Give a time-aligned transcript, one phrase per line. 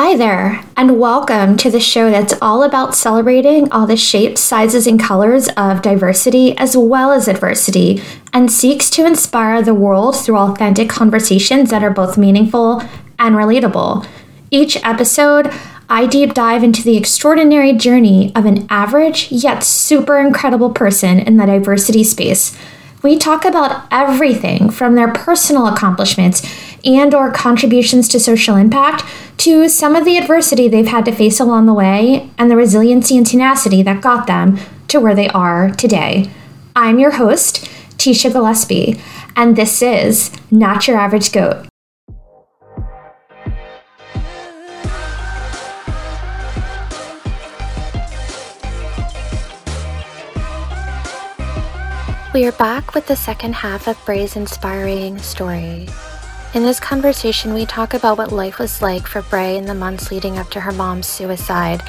[0.00, 4.86] Hi there, and welcome to the show that's all about celebrating all the shapes, sizes,
[4.86, 8.00] and colors of diversity as well as adversity,
[8.32, 12.80] and seeks to inspire the world through authentic conversations that are both meaningful
[13.18, 14.06] and relatable.
[14.52, 15.52] Each episode,
[15.88, 21.38] I deep dive into the extraordinary journey of an average yet super incredible person in
[21.38, 22.56] the diversity space.
[23.02, 26.42] We talk about everything from their personal accomplishments
[26.84, 29.04] and or contributions to social impact
[29.38, 33.16] to some of the adversity they've had to face along the way and the resiliency
[33.16, 34.58] and tenacity that got them
[34.88, 36.30] to where they are today.
[36.74, 37.64] I'm your host,
[37.98, 39.00] Teisha Gillespie,
[39.36, 41.66] and this is Not Your Average Goat.
[52.38, 55.88] We are back with the second half of Brae's inspiring story.
[56.54, 60.12] In this conversation, we talk about what life was like for Brae in the months
[60.12, 61.82] leading up to her mom's suicide,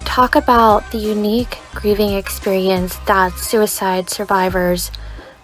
[0.00, 4.90] talk about the unique grieving experience that suicide survivors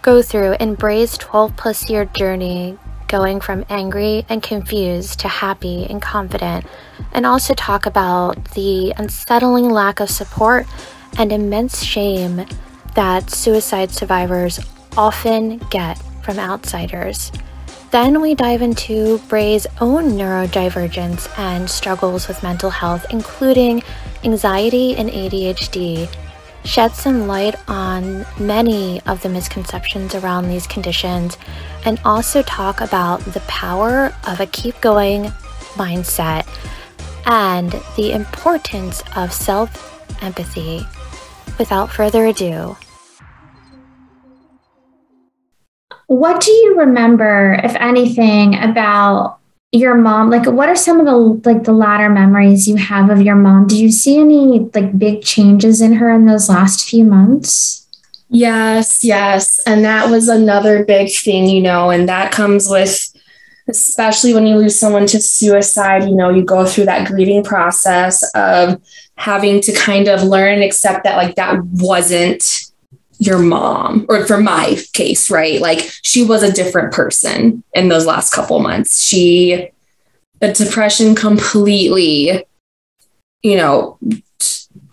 [0.03, 5.87] go through in Brae's 12 plus year journey going from angry and confused to happy
[5.89, 6.63] and confident,
[7.11, 10.67] and also talk about the unsettling lack of support
[11.17, 12.45] and immense shame
[12.95, 14.59] that suicide survivors
[14.97, 17.31] often get from outsiders.
[17.91, 23.83] Then we dive into Brae's own neurodivergence and struggles with mental health, including
[24.23, 26.09] anxiety and ADHD,
[26.65, 31.37] shed some light on many of the misconceptions around these conditions,
[31.85, 35.25] and also talk about the power of a keep going
[35.75, 36.47] mindset
[37.25, 40.85] and the importance of self empathy.
[41.59, 42.75] Without further ado,
[46.07, 49.39] What do you remember, if anything, about
[49.71, 50.29] your mom?
[50.29, 53.67] Like, what are some of the like the latter memories you have of your mom?
[53.67, 57.87] Do you see any like big changes in her in those last few months?
[58.29, 59.59] Yes, yes.
[59.65, 63.09] And that was another big thing, you know, and that comes with
[63.69, 68.21] especially when you lose someone to suicide, you know, you go through that grieving process
[68.35, 68.81] of
[69.15, 72.71] having to kind of learn accept that like that wasn't
[73.25, 78.05] your mom or for my case right like she was a different person in those
[78.05, 79.69] last couple months she
[80.39, 82.45] the depression completely
[83.41, 83.97] you know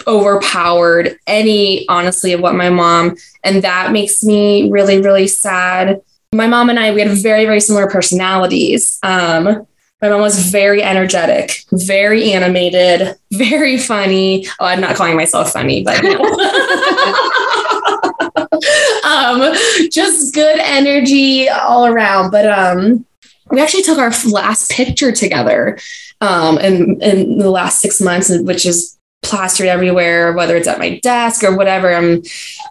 [0.07, 6.01] overpowered any honestly of what my mom and that makes me really really sad
[6.33, 9.67] my mom and i we had very very similar personalities um
[10.03, 14.47] my mom was very energetic, very animated, very funny.
[14.59, 16.01] Oh, I'm not calling myself funny, but.
[18.21, 19.55] um,
[19.91, 22.31] just good energy all around.
[22.31, 23.07] But um,
[23.51, 25.79] we actually took our last picture together
[26.21, 30.99] um, in, in the last six months, which is plastered everywhere, whether it's at my
[31.01, 31.95] desk or whatever.
[31.95, 32.23] Um,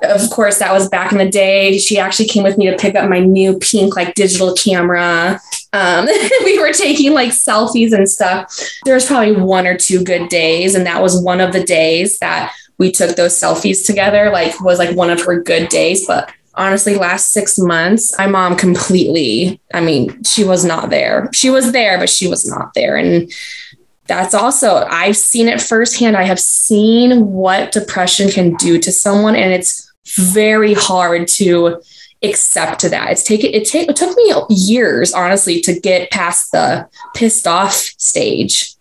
[0.01, 1.77] of course, that was back in the day.
[1.77, 5.39] She actually came with me to pick up my new pink, like digital camera.
[5.73, 6.07] Um,
[6.43, 8.57] we were taking like selfies and stuff.
[8.85, 12.17] There was probably one or two good days, and that was one of the days
[12.19, 14.31] that we took those selfies together.
[14.31, 18.55] Like, was like one of her good days, but honestly last six months my mom
[18.55, 21.29] completely i mean she was not there.
[21.31, 22.97] She was there but she was not there.
[22.97, 23.31] And
[24.07, 26.17] that's also i've seen it firsthand.
[26.17, 31.81] I have seen what depression can do to someone and it's very hard to
[32.23, 33.11] accept to that.
[33.11, 37.73] It's taken it, take, it took me years honestly to get past the pissed off
[37.73, 38.75] stage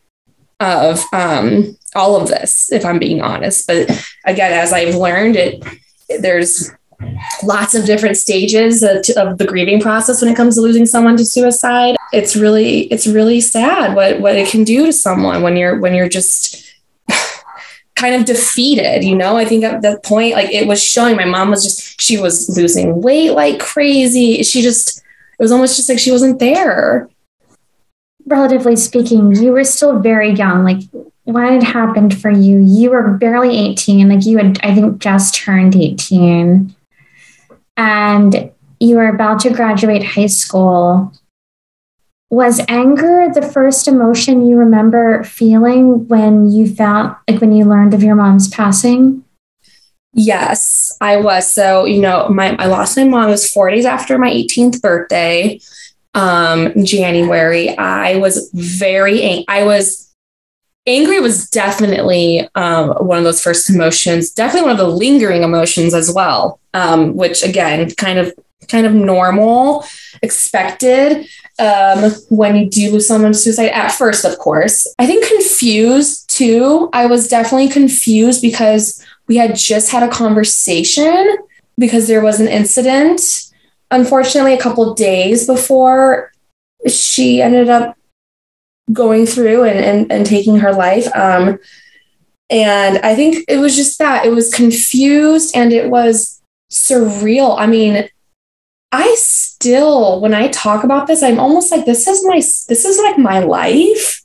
[0.58, 3.66] of um, all of this if i'm being honest.
[3.66, 3.90] But
[4.24, 5.64] again as i've learned it
[6.20, 6.70] there's
[7.42, 11.16] lots of different stages of, of, the grieving process when it comes to losing someone
[11.16, 11.96] to suicide.
[12.12, 15.94] It's really it's really sad what what it can do to someone when you're when
[15.94, 16.64] you're just
[17.96, 19.36] kind of defeated you know?
[19.36, 21.16] I think at that point like it was showing.
[21.16, 24.42] My mom was just she was losing weight like crazy.
[24.42, 27.08] She just it was almost just like she wasn't there.
[28.26, 30.64] Relatively speaking you were still very young.
[30.64, 30.80] Like
[31.28, 35.34] what had happened for you you were barely 18 like you had i think just
[35.34, 36.74] turned 18
[37.78, 41.12] and you were about to graduate high school.
[42.30, 47.94] Was anger the first emotion you remember feeling when you felt like when you learned
[47.94, 49.24] of your mom's passing?
[50.12, 51.50] Yes, I was.
[51.52, 54.82] So, you know, my I lost my mom It was four days after my 18th
[54.82, 55.60] birthday,
[56.14, 57.76] um, January.
[57.78, 60.07] I was very I was
[60.86, 65.94] angry was definitely um, one of those first emotions definitely one of the lingering emotions
[65.94, 68.32] as well um, which again kind of
[68.68, 69.84] kind of normal,
[70.22, 71.28] expected
[71.58, 74.86] um, when you do lose someone to suicide at first, of course.
[74.98, 76.88] I think confused too.
[76.92, 81.36] I was definitely confused because we had just had a conversation
[81.76, 83.20] because there was an incident,
[83.90, 86.32] unfortunately, a couple days before
[86.88, 87.96] she ended up
[88.92, 91.06] going through and, and, and taking her life.
[91.14, 91.58] Um,
[92.50, 96.40] and I think it was just that it was confused and it was
[96.70, 97.58] surreal.
[97.58, 98.08] I mean,
[98.90, 102.98] I still, when I talk about this, I'm almost like, this is my, this is
[102.98, 104.22] like my life.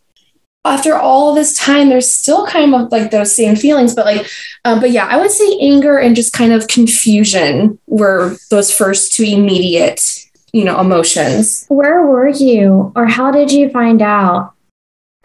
[0.66, 4.26] After all this time, there's still kind of like those same feelings, but like,
[4.64, 9.12] um, but yeah, I would say anger and just kind of confusion were those first
[9.12, 10.23] two immediate,
[10.54, 11.66] you know, emotions.
[11.68, 14.54] Where were you, or how did you find out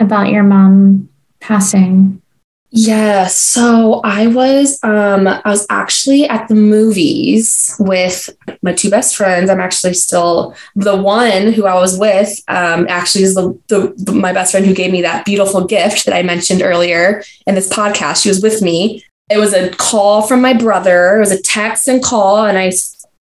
[0.01, 1.09] about your mom
[1.41, 2.21] passing?
[2.71, 8.29] Yeah, so I was um I was actually at the movies with
[8.61, 9.49] my two best friends.
[9.49, 14.13] I'm actually still the one who I was with um actually is the, the, the
[14.13, 17.71] my best friend who gave me that beautiful gift that I mentioned earlier in this
[17.71, 18.23] podcast.
[18.23, 19.03] She was with me.
[19.31, 21.17] It was a call from my brother.
[21.17, 22.71] It was a text and call and I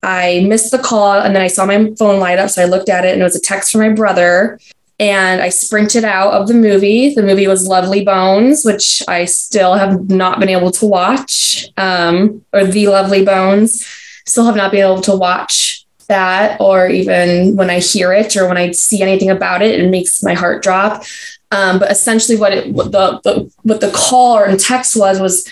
[0.04, 2.90] I missed the call and then I saw my phone light up so I looked
[2.90, 4.60] at it and it was a text from my brother
[5.00, 7.14] and I sprinted out of the movie.
[7.14, 12.44] The movie was Lovely Bones, which I still have not been able to watch, um,
[12.52, 13.86] or The Lovely Bones.
[14.26, 18.48] Still have not been able to watch that, or even when I hear it or
[18.48, 21.04] when I see anything about it, it makes my heart drop.
[21.52, 25.48] Um, but essentially, what it what the, the what the call or text was was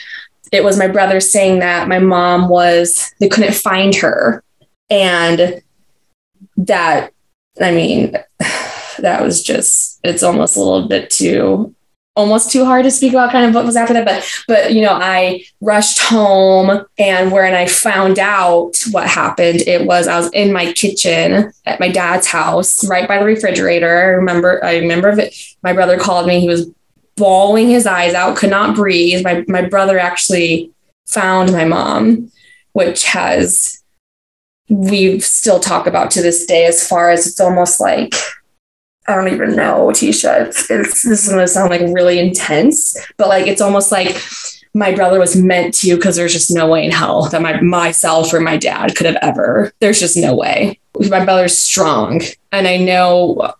[0.55, 4.43] it was my brother saying that my mom was they couldn't find her,
[4.89, 5.61] and
[6.57, 7.11] that
[7.61, 8.13] I mean
[8.99, 11.75] that was just it's almost a little bit too
[12.15, 14.05] almost too hard to speak about kind of what was after that.
[14.05, 19.85] But but you know i rushed home and when i found out what happened it
[19.85, 23.97] was i was in my kitchen at my dad's house right by the refrigerator.
[23.97, 26.39] I remember i remember it, my brother called me.
[26.39, 26.69] He was
[27.17, 30.71] bawling his eyes out could not breathe my, my brother actually
[31.07, 32.29] found my mom
[32.73, 33.81] which has
[34.69, 38.13] we still talk about to this day as far as it's almost like
[39.07, 40.47] I don't even know, Teisha.
[40.47, 44.19] It's, it's this is gonna sound like really intense, but like it's almost like
[44.73, 48.33] my brother was meant to because there's just no way in hell that my myself
[48.33, 49.71] or my dad could have ever.
[49.79, 50.79] There's just no way.
[51.09, 52.21] My brother's strong,
[52.51, 53.53] and I know,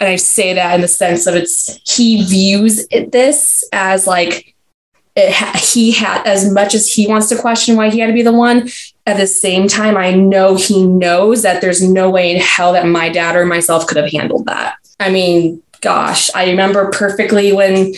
[0.00, 4.54] and I say that in the sense of it's he views it, this as like
[5.16, 8.22] ha- he had as much as he wants to question why he had to be
[8.22, 8.68] the one
[9.06, 12.86] at the same time i know he knows that there's no way in hell that
[12.86, 17.94] my dad or myself could have handled that I mean, gosh, I remember perfectly when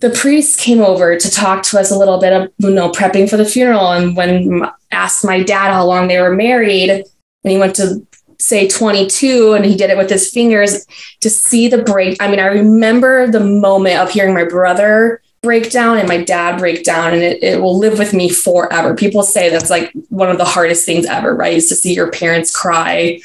[0.00, 3.28] the priest came over to talk to us a little bit of, you know, prepping
[3.28, 3.92] for the funeral.
[3.92, 7.04] And when asked my dad how long they were married, and
[7.44, 8.06] he went to
[8.40, 10.86] say 22 and he did it with his fingers
[11.20, 12.16] to see the break.
[12.20, 16.58] I mean, I remember the moment of hearing my brother break down and my dad
[16.58, 18.94] break down and it, it will live with me forever.
[18.94, 21.54] People say that's like one of the hardest things ever, right?
[21.54, 23.20] Is to see your parents cry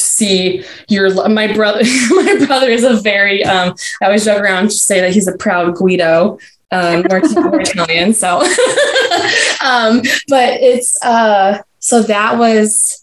[0.00, 1.80] see your my brother
[2.10, 5.36] my brother is a very um i always joke around to say that he's a
[5.36, 6.38] proud guido
[6.72, 7.20] um we're,
[7.60, 8.38] italian so
[9.64, 12.99] um but it's uh so that was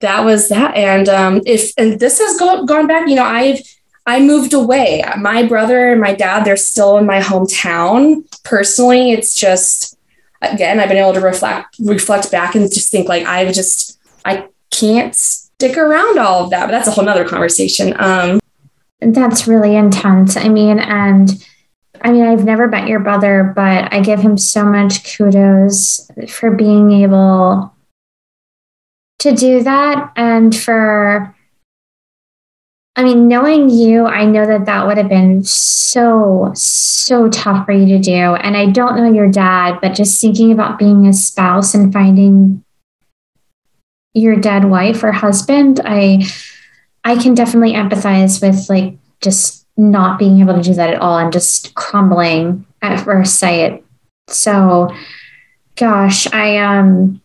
[0.00, 3.60] that was that and um if and this has go, gone back you know i've
[4.06, 9.34] i moved away my brother and my dad they're still in my hometown personally it's
[9.34, 9.96] just
[10.42, 14.46] again i've been able to reflect reflect back and just think like i've just i
[14.70, 15.14] can't
[15.58, 16.66] stick around all of that.
[16.66, 17.94] But that's a whole nother conversation.
[17.98, 18.40] Um,
[19.00, 20.36] that's really intense.
[20.36, 21.44] I mean, and
[22.00, 26.52] I mean, I've never met your brother, but I give him so much kudos for
[26.52, 27.74] being able
[29.20, 31.34] to do that and for
[32.98, 37.70] I mean, knowing you, I know that that would have been so, so tough for
[37.70, 38.34] you to do.
[38.34, 42.64] And I don't know your dad, but just thinking about being a spouse and finding
[44.14, 46.26] your dead wife or husband, I
[47.04, 51.18] I can definitely empathize with like just not being able to do that at all
[51.18, 53.84] and just crumbling at first sight.
[54.26, 54.92] So,
[55.76, 57.22] gosh, I um,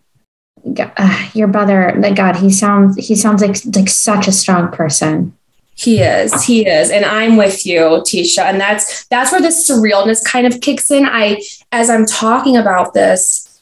[0.98, 5.36] uh, your brother, like God, he sounds he sounds like like such a strong person.
[5.76, 8.44] He is, he is, and I'm with you, Teisha.
[8.44, 11.06] And that's that's where the surrealness kind of kicks in.
[11.06, 11.42] I,
[11.72, 13.62] as I'm talking about this,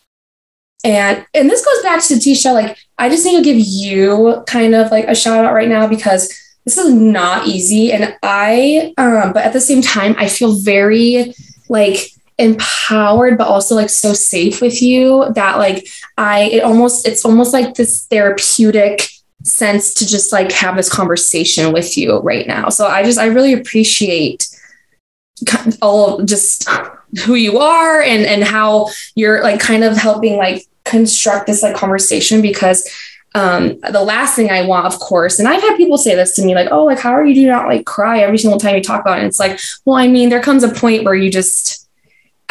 [0.84, 4.76] and and this goes back to Teisha, like I just need to give you kind
[4.76, 6.28] of like a shout out right now because
[6.66, 7.92] this is not easy.
[7.94, 11.34] And I um, but at the same time, I feel very
[11.70, 17.26] like empowered but also like so safe with you that like I it almost it's
[17.26, 19.08] almost like this therapeutic
[19.44, 22.70] sense to just like have this conversation with you right now.
[22.70, 24.48] So I just I really appreciate
[25.82, 26.70] all just
[27.26, 31.76] who you are and and how you're like kind of helping like construct this like
[31.76, 32.88] conversation because
[33.34, 36.46] um the last thing I want, of course, and I've had people say this to
[36.46, 38.84] me, like, oh, like how are you do not like cry every single time you
[38.84, 39.22] talk about it?
[39.22, 41.81] And it's like, well, I mean, there comes a point where you just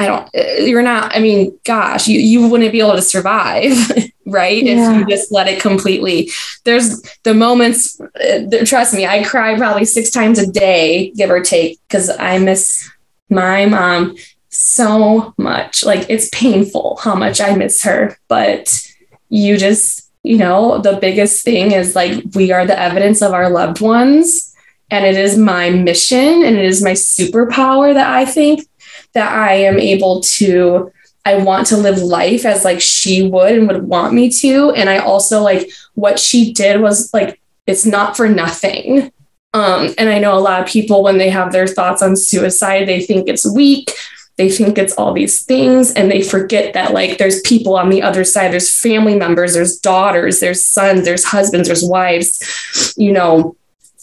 [0.00, 3.72] I don't you're not, I mean, gosh, you you wouldn't be able to survive.
[4.26, 4.62] right?
[4.62, 4.92] Yeah.
[4.92, 6.30] If you just let it completely.
[6.64, 11.40] There's the moments, uh, trust me, I cry probably six times a day, give or
[11.40, 12.88] take, because I miss
[13.28, 14.16] my mom
[14.50, 15.84] so much.
[15.84, 18.86] Like it's painful how much I miss her, but
[19.28, 23.50] you just, you know, the biggest thing is like we are the evidence of our
[23.50, 24.46] loved ones.
[24.92, 28.66] And it is my mission and it is my superpower that I think
[29.14, 30.92] that I am able to
[31.24, 34.70] I want to live life as like she would and would want me to.
[34.70, 39.12] And I also like what she did was like, it's not for nothing.
[39.52, 42.86] Um, and I know a lot of people, when they have their thoughts on suicide,
[42.86, 43.90] they think it's weak.
[44.36, 48.00] They think it's all these things, and they forget that, like, there's people on the
[48.00, 48.52] other side.
[48.52, 53.54] There's family members, there's daughters, there's sons, there's husbands, there's wives, you know,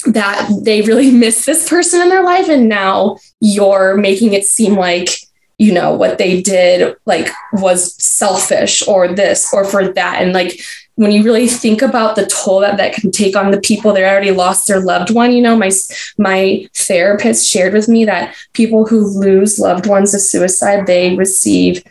[0.05, 2.49] that they really miss this person in their life.
[2.49, 5.09] And now you're making it seem like
[5.59, 10.61] you know what they did like was selfish or this or for that and like
[10.95, 14.03] when you really think about the toll that that can take on the people that
[14.03, 15.71] already lost their loved one you know my
[16.19, 21.83] my therapist shared with me that people who lose loved ones to suicide they receive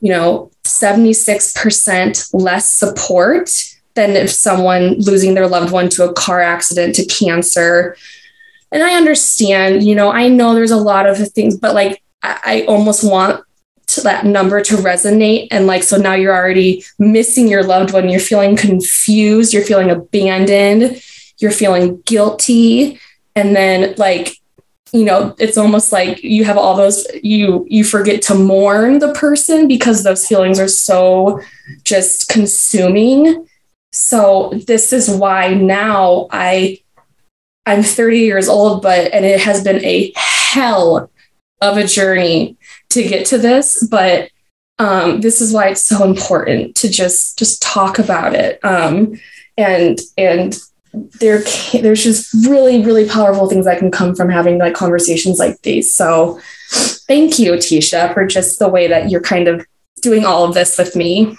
[0.00, 3.50] you know 76% less support
[3.94, 7.96] than if someone losing their loved one to a car accident to cancer
[8.72, 12.64] and i understand you know i know there's a lot of things but like I
[12.66, 13.44] almost want
[13.86, 15.48] to that number to resonate.
[15.50, 18.08] And like, so now you're already missing your loved one.
[18.08, 19.52] You're feeling confused.
[19.52, 21.02] You're feeling abandoned.
[21.38, 22.98] You're feeling guilty.
[23.36, 24.36] And then like,
[24.92, 29.12] you know, it's almost like you have all those, you, you forget to mourn the
[29.12, 31.40] person because those feelings are so
[31.82, 33.46] just consuming.
[33.94, 36.80] So this is why now I,
[37.64, 41.10] I'm 30 years old, but, and it has been a hell
[41.60, 42.56] of a journey
[42.90, 44.30] to get to this, but
[44.78, 48.62] um, this is why it's so important to just just talk about it.
[48.64, 49.20] Um,
[49.56, 50.58] and and
[51.20, 55.60] there there's just really really powerful things that can come from having like conversations like
[55.62, 55.94] these.
[55.94, 56.40] So
[57.06, 59.64] thank you, Teisha, for just the way that you're kind of
[60.02, 61.36] doing all of this with me.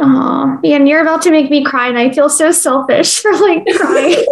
[0.00, 3.66] Oh, and you're about to make me cry, and I feel so selfish for like
[3.76, 4.24] crying.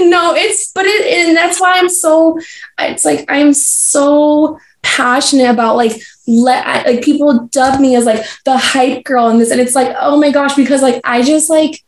[0.10, 2.38] no, it's but it, and that's why I'm so.
[2.78, 8.56] It's like I'm so passionate about like let like people dub me as like the
[8.56, 11.84] hype girl in this, and it's like oh my gosh, because like I just like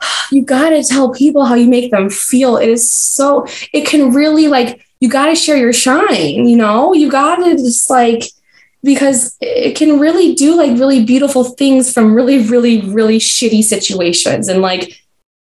[0.32, 2.56] you got to tell people how you make them feel.
[2.56, 6.48] It is so it can really like you got to share your shine.
[6.48, 8.24] You know, you got to just like
[8.82, 14.48] because it can really do like really beautiful things from really really really shitty situations.
[14.48, 15.02] And like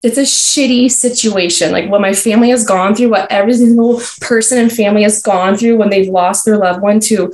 [0.04, 1.72] it's a shitty situation.
[1.72, 5.58] Like what my family has gone through what every single person and family has gone
[5.58, 7.34] through when they've lost their loved one to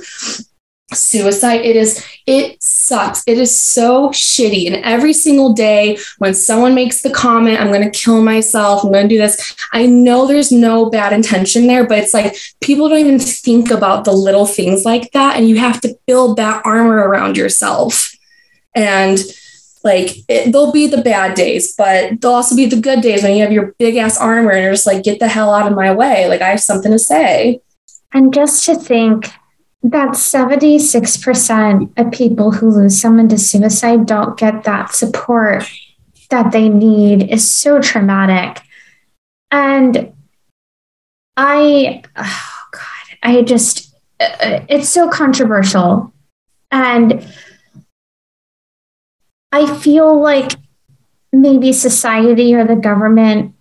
[0.92, 1.62] suicide.
[1.62, 3.22] It is it sucks.
[3.26, 4.66] It is so shitty.
[4.66, 8.92] And every single day when someone makes the comment i'm going to kill myself i'm
[8.92, 12.88] going to do this i know there's no bad intention there but it's like people
[12.88, 16.64] don't even think about the little things like that and you have to build that
[16.64, 18.14] armor around yourself.
[18.74, 19.18] And
[19.84, 23.34] like it, there'll be the bad days but there'll also be the good days when
[23.36, 25.76] you have your big ass armor and you're just like get the hell out of
[25.76, 26.28] my way.
[26.28, 27.60] Like i have something to say.
[28.12, 29.30] And just to think
[29.84, 35.70] that 76% of people who lose someone to suicide don't get that support
[36.30, 38.62] that they need is so traumatic.
[39.50, 40.14] And
[41.36, 46.14] I, oh God, I just, uh, it's so controversial.
[46.70, 47.30] And
[49.52, 50.52] I feel like
[51.30, 53.54] maybe society or the government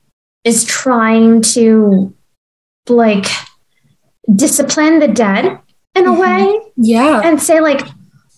[0.45, 2.15] is trying to
[2.87, 3.25] like
[4.33, 5.59] discipline the dead
[5.95, 6.19] in a mm-hmm.
[6.21, 6.59] way.
[6.75, 7.21] Yeah.
[7.23, 7.81] And say, like,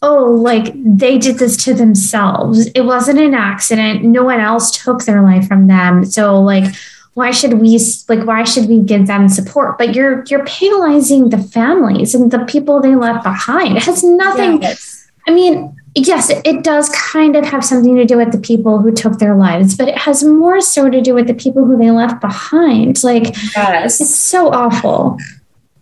[0.02, 2.68] oh, like they did this to themselves.
[2.68, 4.04] It wasn't an accident.
[4.04, 6.06] No one else took their life from them.
[6.06, 6.74] So, like,
[7.16, 11.38] why should we like why should we give them support but you're you're penalizing the
[11.38, 15.10] families and the people they left behind it has nothing yes.
[15.26, 18.92] i mean yes it does kind of have something to do with the people who
[18.92, 21.90] took their lives but it has more so to do with the people who they
[21.90, 24.02] left behind like yes.
[24.02, 25.18] it's so awful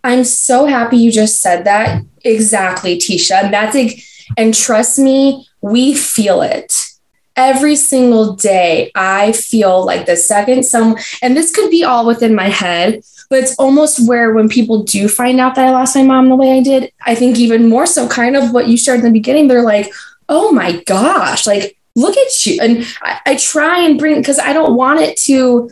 [0.04, 2.04] I'm so happy you just said that.
[2.24, 3.44] Exactly, Teisha.
[3.44, 4.04] And that's like,
[4.38, 6.74] and trust me, we feel it.
[7.36, 12.36] every single day I feel like the second some and this could be all within
[12.36, 16.04] my head, but it's almost where when people do find out that I lost my
[16.04, 19.00] mom the way I did, I think even more so kind of what you shared
[19.00, 19.92] in the beginning, they're like,
[20.30, 22.60] oh my gosh, like look at you.
[22.62, 25.72] And I, I try and bring because I don't want it to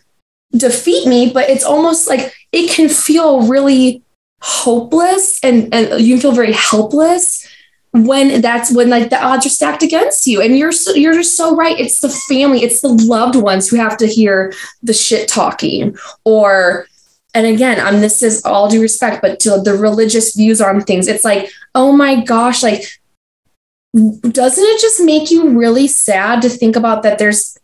[0.52, 4.02] defeat me, but it's almost like it can feel really
[4.42, 7.48] hopeless and, and you feel very helpless
[7.94, 10.42] when that's when like the odds are stacked against you.
[10.42, 11.80] And you're so, you're just so right.
[11.80, 16.88] It's the family it's the loved ones who have to hear the shit talking or
[17.34, 21.08] and again i'm this is all due respect but to the religious views on things
[21.08, 22.84] it's like oh my gosh like
[23.94, 27.58] doesn't it just make you really sad to think about that there's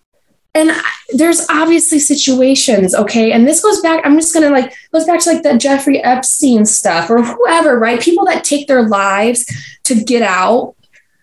[0.57, 0.71] and
[1.09, 3.31] there's obviously situations okay?
[3.31, 6.65] And this goes back i'm just gonna like goes back to like the jeffrey epstein
[6.65, 8.01] stuff or whoever right?
[8.01, 9.45] People that take their lives
[9.83, 10.75] to get out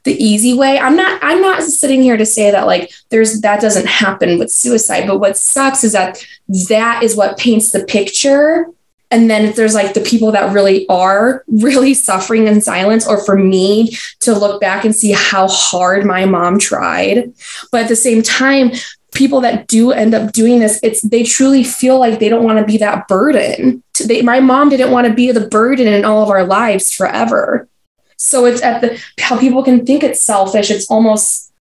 [0.05, 0.79] the easy way.
[0.79, 4.53] I'm not i'm not sitting here to say that like there's that doesn't happen with
[4.53, 6.25] suicide but what sucks is that
[6.69, 8.67] that is what paints the picture.
[9.11, 13.25] And then if there's like the people that really are really suffering in silence or
[13.25, 17.33] for me to look back and see how hard my mom tried
[17.71, 18.73] but at the same time
[19.15, 22.59] people that do end up doing this, it's they truly feel like they don't want
[22.59, 23.83] to be that burden.
[24.05, 27.69] They, my mom didn't want to be the burden in all of our lives forever.
[28.17, 30.71] So it's at the how people can think it's selfish.
[30.71, 31.53] It's almost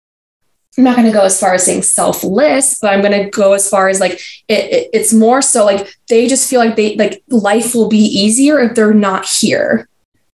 [0.78, 3.52] I'm not going to go as far as saying selfless, but I'm going to go
[3.52, 4.12] as far as like
[4.48, 7.98] it, it, it's more so like they just feel like they like life will be
[7.98, 9.88] easier if they're not here.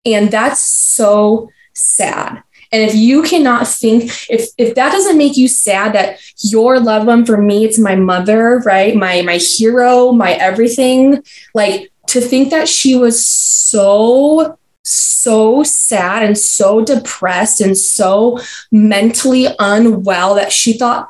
[0.04, 2.42] And that's so sad
[2.76, 7.06] and if you cannot think, if if that doesn't make you sad that your loved
[7.06, 8.94] one, for me, it's my mother, right?
[8.94, 11.22] My my hero, my everything.
[11.54, 18.38] Like to think that she was so so sad and so depressed and so
[18.70, 21.08] mentally unwell that she thought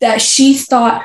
[0.00, 1.04] that she thought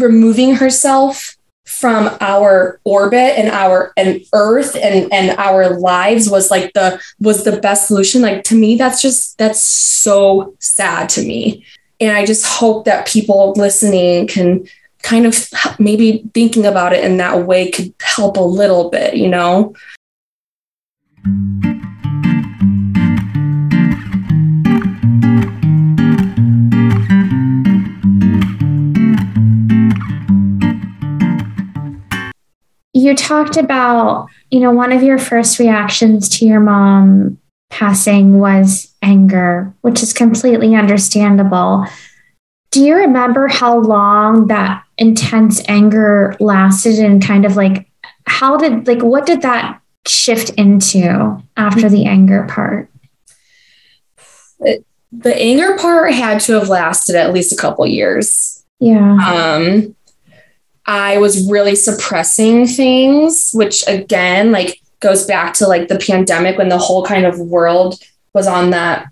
[0.00, 1.36] removing herself
[1.82, 7.42] from our orbit and our and earth and and our lives was like the was
[7.42, 8.22] the best solution.
[8.22, 11.66] Like to me that's just that's so sad to me.
[12.00, 14.66] And i just hope that people listening can
[15.02, 19.28] kind of maybe thinking about it in that way could help a little bit you
[19.28, 19.74] know
[33.02, 37.38] you talked about, you know, one of your first reactions to your mom
[37.70, 41.86] passing was anger, which is completely understandable.
[42.70, 47.88] Do you remember how long that intense anger lasted and kind of like
[48.26, 52.88] how did like what did that shift into after the anger part?
[55.12, 58.64] the anger part had to have lasted at least a couple years.
[58.80, 59.16] Yeah.
[59.20, 59.94] Um
[60.86, 66.68] I was really suppressing things, which again, like goes back to like the pandemic when
[66.68, 68.00] the whole kind of world
[68.34, 69.06] was on that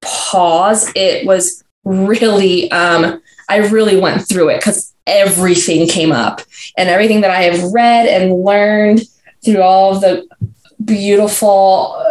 [0.00, 0.90] pause.
[0.94, 6.42] It was really, um, I really went through it because everything came up
[6.76, 9.02] and everything that I have read and learned
[9.44, 10.26] through all of the
[10.84, 12.02] beautiful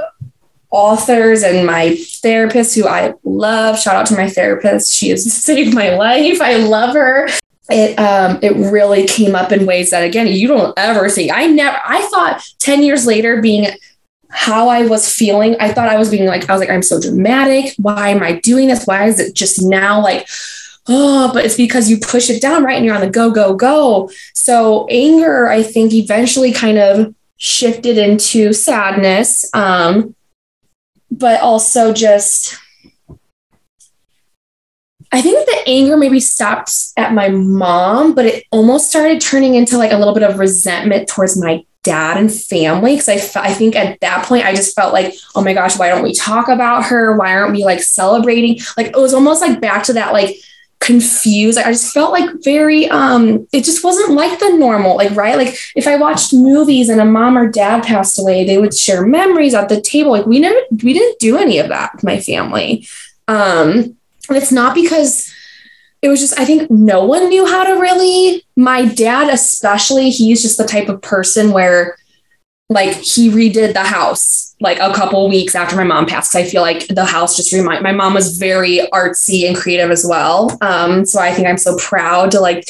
[0.72, 3.80] authors and my therapist who I love.
[3.80, 4.94] Shout out to my therapist.
[4.94, 6.42] She has saved my life.
[6.42, 7.30] I love her
[7.70, 11.32] it um it really came up in ways that again you don't ever see.
[11.32, 13.68] i never i thought 10 years later being
[14.30, 17.00] how i was feeling i thought i was being like i was like i'm so
[17.00, 17.74] dramatic.
[17.78, 18.86] Why am i doing this?
[18.86, 20.28] Why is it just now like
[20.88, 22.76] oh but it's because you push it down right?
[22.76, 24.10] And you're on the go go go.
[24.34, 30.16] So anger i think eventually kind of shifted into sadness um
[31.12, 32.58] but also just
[35.16, 39.78] I think the anger maybe stopped at my mom, but it almost started turning into
[39.78, 42.98] like a little bit of resentment towards my dad and family.
[42.98, 45.88] Cause I, I think at that point, I just felt like, oh my gosh, why
[45.88, 47.16] don't we talk about her?
[47.16, 48.60] Why aren't we like celebrating?
[48.76, 50.36] Like it was almost like back to that, like
[50.82, 51.58] confused.
[51.58, 55.38] I just felt like very, um, it just wasn't like the normal, like, right.
[55.38, 59.06] Like if I watched movies and a mom or dad passed away, they would share
[59.06, 60.12] memories at the table.
[60.12, 62.86] Like we never, we didn't do any of that with my family.
[63.30, 63.96] Um,
[64.30, 65.32] and it's not because
[66.02, 68.44] it was just, I think no one knew how to really.
[68.56, 71.98] My dad, especially, he's just the type of person where
[72.70, 76.36] like he redid the house like a couple weeks after my mom passed.
[76.36, 80.06] I feel like the house just remind my mom was very artsy and creative as
[80.08, 80.58] well.
[80.62, 82.66] Um, so I think I'm so proud to like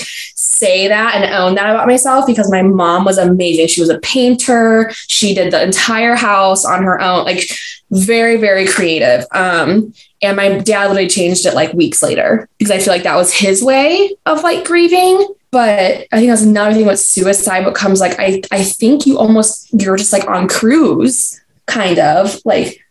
[0.55, 3.67] say that and own that about myself because my mom was amazing.
[3.67, 4.91] She was a painter.
[5.07, 7.49] She did the entire house on her own, like
[7.91, 9.25] very, very creative.
[9.31, 13.15] Um, and my dad literally changed it like weeks later because I feel like that
[13.15, 15.27] was his way of like grieving.
[15.51, 19.69] But I think that's another thing with suicide becomes like I I think you almost
[19.71, 22.81] you're just like on cruise, kind of like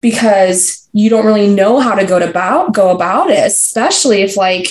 [0.00, 4.36] because you don't really know how to go to about go about it, especially if
[4.36, 4.68] like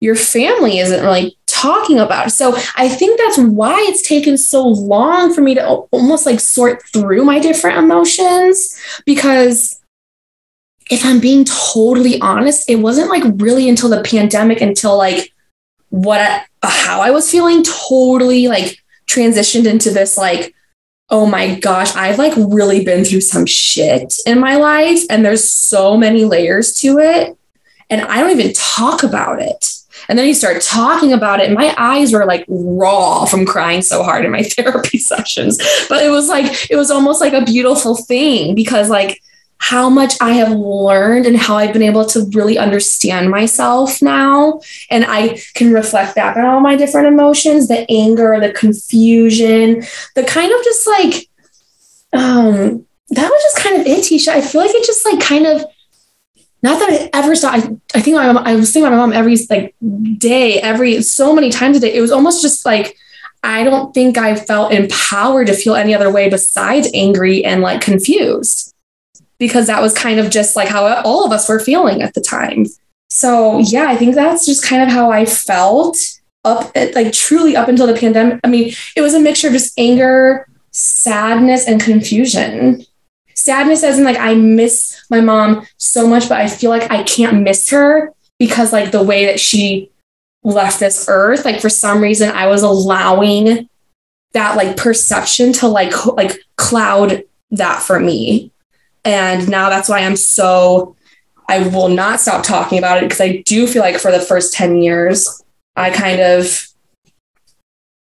[0.00, 2.32] your family isn't really talking about.
[2.32, 6.82] So I think that's why it's taken so long for me to almost like sort
[6.88, 9.80] through my different emotions because
[10.90, 15.32] if I'm being totally honest, it wasn't like really until the pandemic until like
[15.88, 20.54] what I, how I was feeling totally like transitioned into this like
[21.10, 25.48] oh my gosh I've like really been through some shit in my life and there's
[25.48, 27.36] so many layers to it
[27.90, 31.54] and I don't even talk about it and then you start talking about it and
[31.54, 36.10] my eyes were like raw from crying so hard in my therapy sessions but it
[36.10, 39.20] was like it was almost like a beautiful thing because like
[39.58, 44.60] how much I have learned and how I've been able to really understand myself now.
[44.90, 49.82] And I can reflect back on all my different emotions the anger, the confusion,
[50.14, 51.28] the kind of just like,
[52.12, 54.28] um, that was just kind of it, Teisha.
[54.28, 55.64] I feel like it just like kind of,
[56.64, 59.12] not that I ever saw, I, I think my mom, I was seeing my mom
[59.12, 59.74] every like
[60.16, 61.92] day, every so many times a day.
[61.92, 62.96] It was almost just like,
[63.42, 67.82] I don't think I felt empowered to feel any other way besides angry and like
[67.82, 68.74] confused
[69.38, 72.22] because that was kind of just like how all of us were feeling at the
[72.22, 72.64] time.
[73.10, 75.98] So, yeah, I think that's just kind of how I felt
[76.46, 78.40] up like truly up until the pandemic.
[78.42, 82.86] I mean, it was a mixture of just anger, sadness, and confusion.
[83.34, 87.02] Sadness as in like I miss my mom so much, but I feel like I
[87.02, 89.90] can't miss her because like the way that she
[90.42, 93.68] left this earth, like for some reason I was allowing
[94.32, 98.52] that like perception to like like cloud that for me
[99.04, 100.96] and now that's why I'm so,
[101.48, 104.54] I will not stop talking about it because I do feel like for the first
[104.54, 105.42] 10 years,
[105.76, 106.66] I kind of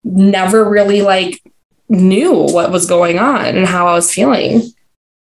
[0.04, 1.42] never really like
[1.88, 4.62] knew what was going on and how I was feeling.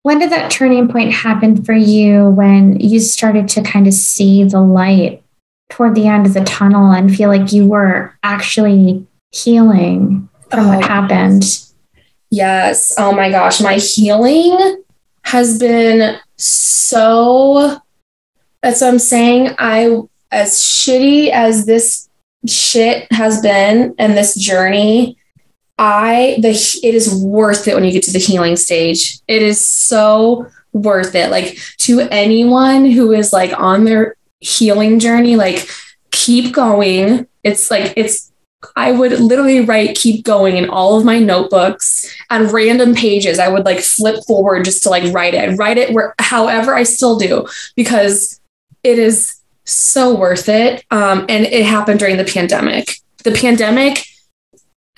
[0.06, 4.44] When did that turning point happen for you when you started to kind of see
[4.44, 5.24] the light
[5.72, 10.76] toward the end of the tunnel and feel like you were actually healing from oh,
[10.76, 11.44] what happened?
[12.30, 12.94] Yes.
[13.00, 13.60] Oh my gosh.
[13.62, 14.84] My healing
[15.24, 17.80] has been so
[18.62, 19.56] that's what I'm saying.
[19.58, 22.08] I as shitty as this
[22.46, 25.18] shit has been and this journey,
[25.78, 26.50] I the
[26.84, 29.20] it is worth it when you get to the healing stage.
[29.28, 31.32] It is so worth it.
[31.32, 35.70] Like to anyone who is like on their healing journey, like
[36.12, 37.28] keep going.
[37.44, 38.32] It's like it's
[38.76, 43.38] I would literally write keep going in all of my notebooks on random pages.
[43.38, 46.84] I would like flip forward just to like write it, write it where however I
[46.84, 48.40] still do because
[48.84, 49.36] it is
[49.66, 50.84] so worth it.
[50.92, 52.98] Um, and it happened during the pandemic.
[53.24, 54.06] The pandemic,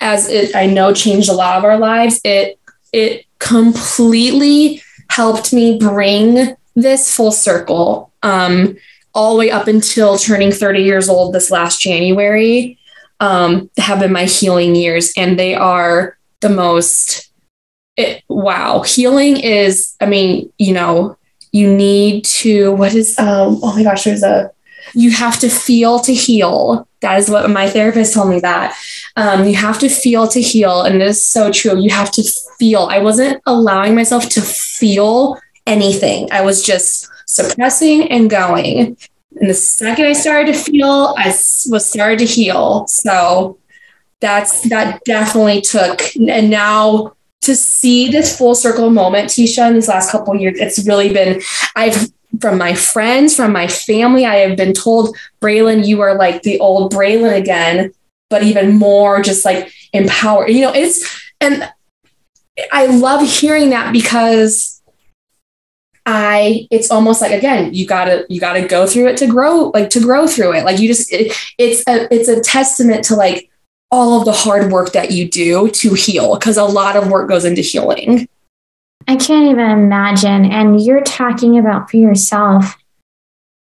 [0.00, 2.58] as it I know changed a lot of our lives, it
[2.92, 8.76] it completely helped me bring this full circle um,
[9.14, 12.78] all the way up until turning 30 years old this last January
[13.20, 17.30] um, have been my healing years, and they are the most.
[17.96, 19.96] It, wow, healing is.
[20.00, 21.16] I mean, you know,
[21.52, 22.72] you need to.
[22.72, 23.18] What is?
[23.18, 24.52] Um, oh my gosh, there's a.
[24.94, 26.86] You have to feel to heal.
[27.00, 28.40] That is what my therapist told me.
[28.40, 28.76] That
[29.16, 31.78] um, you have to feel to heal, and it is so true.
[31.78, 32.22] You have to
[32.58, 32.88] feel.
[32.90, 36.28] I wasn't allowing myself to feel anything.
[36.32, 38.96] I was just suppressing and going.
[39.40, 42.86] And the second I started to feel, I was started to heal.
[42.88, 43.58] So
[44.20, 46.00] that's that definitely took.
[46.16, 50.86] And now to see this full circle moment, Teisha, in these last couple years, it's
[50.86, 51.40] really been.
[51.76, 56.42] I've from my friends, from my family, I have been told, Braelyn, you are like
[56.42, 57.92] the old Braelyn again,
[58.30, 60.50] but even more just like empowered.
[60.50, 61.70] You know, it's and
[62.72, 64.82] I love hearing that because
[66.04, 69.90] I it's almost like again you gotta you gotta go through it to grow like
[69.90, 73.50] to grow through it like you just it, it's a it's a testament to like
[73.90, 77.28] all of the hard work that you do to heal because a lot of work
[77.28, 78.28] goes into healing.
[79.06, 82.76] I can't even imagine and you're talking about for yourself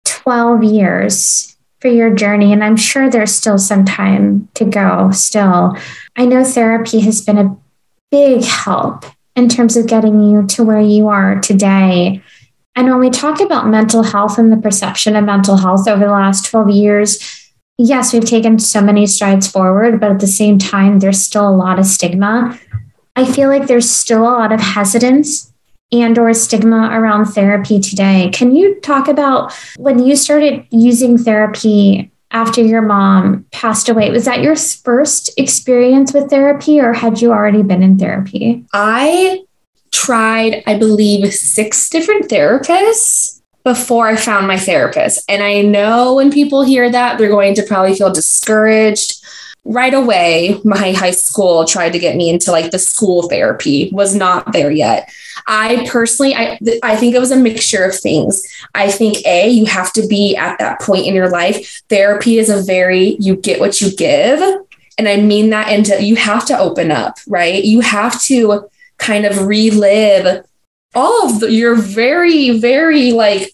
[0.05, 5.77] 12 years for your journey and I'm sure there's still some time to go still.
[6.15, 7.57] I know therapy has been a
[8.11, 12.21] big help in terms of getting you to where you are today.
[12.75, 16.11] And when we talk about mental health and the perception of mental health over the
[16.11, 20.99] last 12 years, yes, we've taken so many strides forward, but at the same time,
[20.99, 22.59] there's still a lot of stigma.
[23.15, 25.51] I feel like there's still a lot of hesitance
[25.91, 28.29] and or stigma around therapy today.
[28.31, 34.11] Can you talk about when you started using therapy after your mom passed away?
[34.11, 38.65] Was that your first experience with therapy or had you already been in therapy?
[38.73, 39.43] I
[39.91, 45.23] tried, I believe, six different therapists before I found my therapist.
[45.29, 49.18] And I know when people hear that, they're going to probably feel discouraged.
[49.65, 54.15] Right away, my high school tried to get me into like the school therapy, was
[54.15, 55.11] not there yet.
[55.47, 58.41] I personally, I, I think it was a mixture of things.
[58.73, 61.81] I think A, you have to be at that point in your life.
[61.89, 64.39] Therapy is a very, you get what you give.
[64.97, 67.63] And I mean that into, you have to open up, right?
[67.63, 70.45] You have to kind of relive
[70.95, 73.51] all of the, your very, very like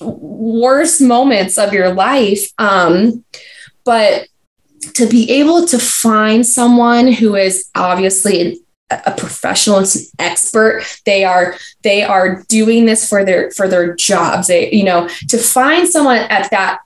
[0.00, 2.50] worst moments of your life.
[2.58, 3.24] Um,
[3.84, 4.28] but
[4.92, 9.86] to be able to find someone who is obviously a professional an
[10.18, 14.48] expert they are they are doing this for their for their jobs.
[14.48, 16.80] They you know to find someone at that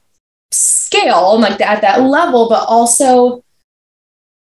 [0.51, 3.45] scale like at that level but also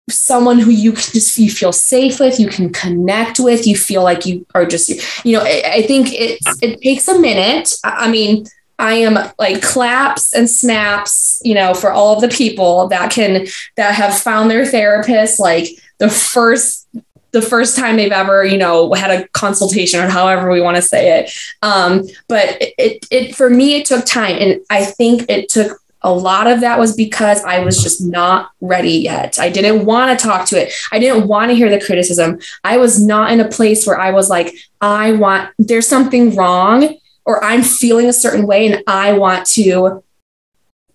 [0.10, 4.03] someone who you can just you feel safe with you can connect with you feel
[4.03, 4.89] like you are just
[5.25, 7.73] you know i, I think it it takes a minute.
[7.84, 8.45] I mean
[8.77, 13.47] I am like claps and snaps, you know, for all of the people that can
[13.77, 16.88] that have found their therapist like the first
[17.31, 20.81] the first time they've ever, you know, had a consultation or however we want to
[20.81, 21.31] say it.
[21.61, 25.81] Um, but it, it, it for me it took time, and I think it took
[26.01, 29.39] a lot of that was because I was just not ready yet.
[29.39, 30.71] I didn't want to talk to it.
[30.91, 32.39] I didn't want to hear the criticism.
[32.63, 36.95] I was not in a place where I was like, I want, there's something wrong,
[37.25, 40.03] or I'm feeling a certain way, and I want to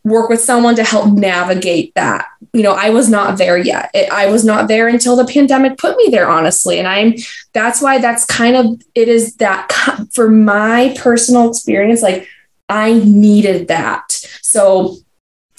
[0.02, 2.26] work with someone to help navigate that.
[2.54, 3.90] You know, I was not there yet.
[3.92, 6.78] It, I was not there until the pandemic put me there, honestly.
[6.78, 7.14] And I'm,
[7.52, 9.70] that's why that's kind of, it is that
[10.12, 12.26] for my personal experience, like
[12.68, 14.10] I needed that.
[14.40, 14.96] So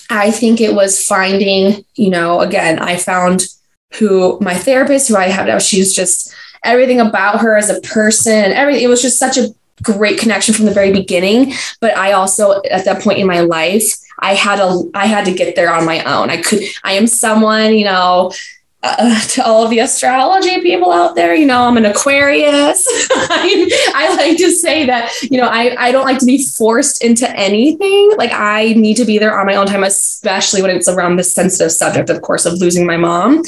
[0.10, 3.44] I think it was finding, you know, again, I found
[3.94, 8.52] who my therapist, who I have now, she's just everything about her as a person,
[8.54, 8.84] everything.
[8.84, 9.50] It was just such a
[9.82, 11.54] great connection from the very beginning.
[11.80, 13.86] But I also, at that point in my life,
[14.20, 16.30] I had a, I had to get there on my own.
[16.30, 18.32] I could, I am someone, you know,
[18.84, 22.86] uh, to all of the astrology people out there, you know, I'm an Aquarius.
[23.12, 27.04] I, I, like to say that, you know, I, I don't like to be forced
[27.04, 28.12] into anything.
[28.18, 31.34] Like I need to be there on my own time, especially when it's around this
[31.34, 33.44] sensitive subject, of course, of losing my mom.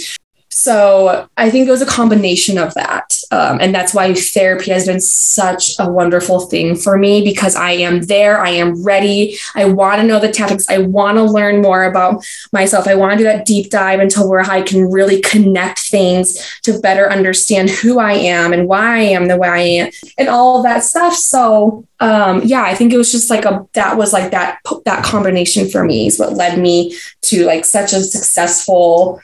[0.54, 3.16] So I think it was a combination of that.
[3.32, 7.72] Um, and that's why therapy has been such a wonderful thing for me because I
[7.72, 8.40] am there.
[8.40, 9.36] I am ready.
[9.56, 10.70] I want to know the tactics.
[10.70, 12.88] I want to learn more about myself.
[12.88, 16.80] I want to do that deep dive into where I can really connect things to
[16.80, 20.62] better understand who I am and why I am the way I am and all
[20.62, 21.16] that stuff.
[21.16, 25.04] So um, yeah, I think it was just like a that was like that that
[25.04, 29.22] combination for me is what led me to like such a successful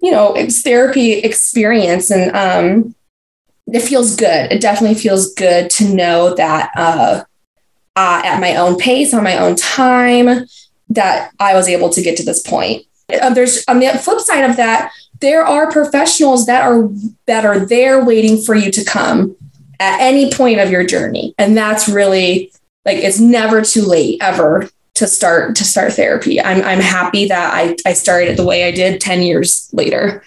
[0.00, 2.10] you know, it's therapy experience.
[2.10, 2.94] And um,
[3.72, 4.52] it feels good.
[4.52, 7.24] It definitely feels good to know that uh,
[7.96, 10.46] uh, at my own pace, on my own time,
[10.90, 12.86] that I was able to get to this point.
[13.12, 16.88] Uh, there's on the flip side of that, there are professionals that are
[17.26, 19.36] that are there waiting for you to come
[19.80, 22.52] at any point of your journey, and that's really
[22.84, 26.40] like it's never too late ever to start to start therapy.
[26.40, 30.22] I'm I'm happy that I I started it the way I did 10 years later.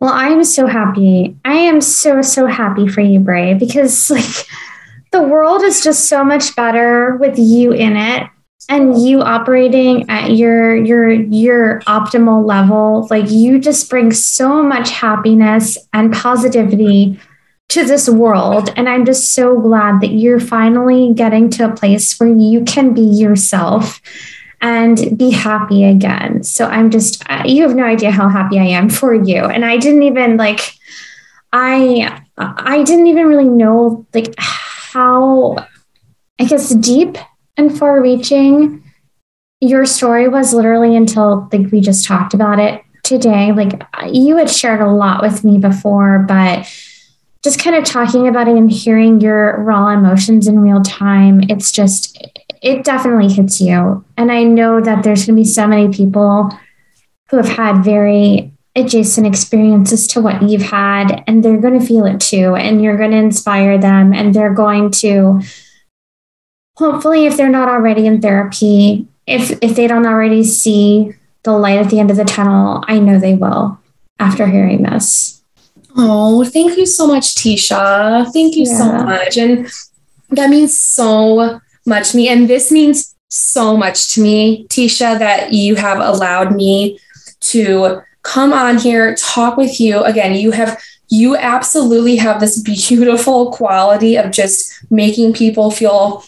[0.00, 1.36] Well, I'm so happy.
[1.44, 4.46] I am so so happy for you, Brae, because like
[5.12, 8.28] the world is just so much better with you in it
[8.68, 13.06] and you operating at your your your optimal level.
[13.10, 17.20] Like you just bring so much happiness and positivity
[17.68, 18.72] to this world.
[18.76, 22.94] And I'm just so glad that you're finally getting to a place where you can
[22.94, 24.00] be yourself
[24.60, 26.42] and be happy again.
[26.42, 29.44] So I'm just, you have no idea how happy I am for you.
[29.44, 30.72] And I didn't even like,
[31.52, 35.56] I, I didn't even really know like how,
[36.38, 37.18] I guess, deep
[37.56, 38.82] and far reaching
[39.60, 43.52] your story was literally until like we just talked about it today.
[43.52, 46.70] Like you had shared a lot with me before, but
[47.46, 51.70] just kind of talking about it and hearing your raw emotions in real time, it's
[51.70, 52.20] just,
[52.60, 54.04] it definitely hits you.
[54.16, 56.50] And I know that there's going to be so many people
[57.30, 62.04] who have had very adjacent experiences to what you've had, and they're going to feel
[62.04, 62.56] it too.
[62.56, 65.40] And you're going to inspire them, and they're going to,
[66.74, 71.78] hopefully, if they're not already in therapy, if, if they don't already see the light
[71.78, 73.78] at the end of the tunnel, I know they will
[74.18, 75.35] after hearing this.
[75.96, 78.30] Oh, thank you so much, Teisha.
[78.32, 78.78] Thank you yeah.
[78.78, 79.36] so much.
[79.38, 79.70] And
[80.30, 82.28] that means so much to me.
[82.28, 86.98] And this means so much to me, Teisha, that you have allowed me
[87.40, 90.02] to come on here, talk with you.
[90.02, 96.24] Again, you have you absolutely have this beautiful quality of just making people feel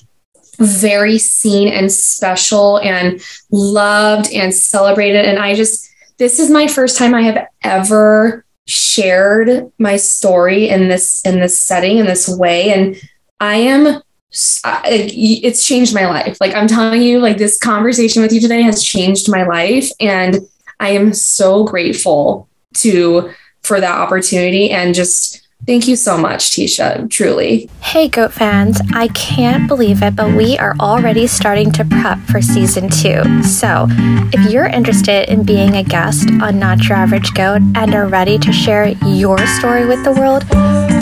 [0.59, 5.25] very seen and special and loved and celebrated.
[5.25, 10.89] And I just, this is my first time I have ever shared my story in
[10.89, 12.73] this in this setting in this way.
[12.73, 13.01] And
[13.41, 16.37] i am it's changed my life.
[16.41, 19.91] Like i'm telling you like this conversation with you today has changed my life.
[20.01, 20.41] And
[20.81, 23.31] i am so grateful to
[23.63, 27.69] for that opportunity and just Thank you so much, Teisha, truly.
[27.83, 32.41] Hey, Goat fans, I can't believe it, but we are already starting to prep for
[32.41, 33.43] season two.
[33.43, 33.87] So,
[34.33, 38.39] if you're interested in being a guest on Not Your Average Goat and are ready
[38.39, 40.47] to share your story with the world,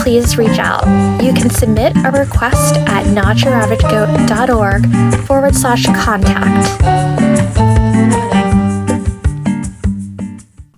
[0.03, 0.85] please reach out.
[1.23, 7.76] You can submit a request at notyouraveragegoat.org forward slash contact.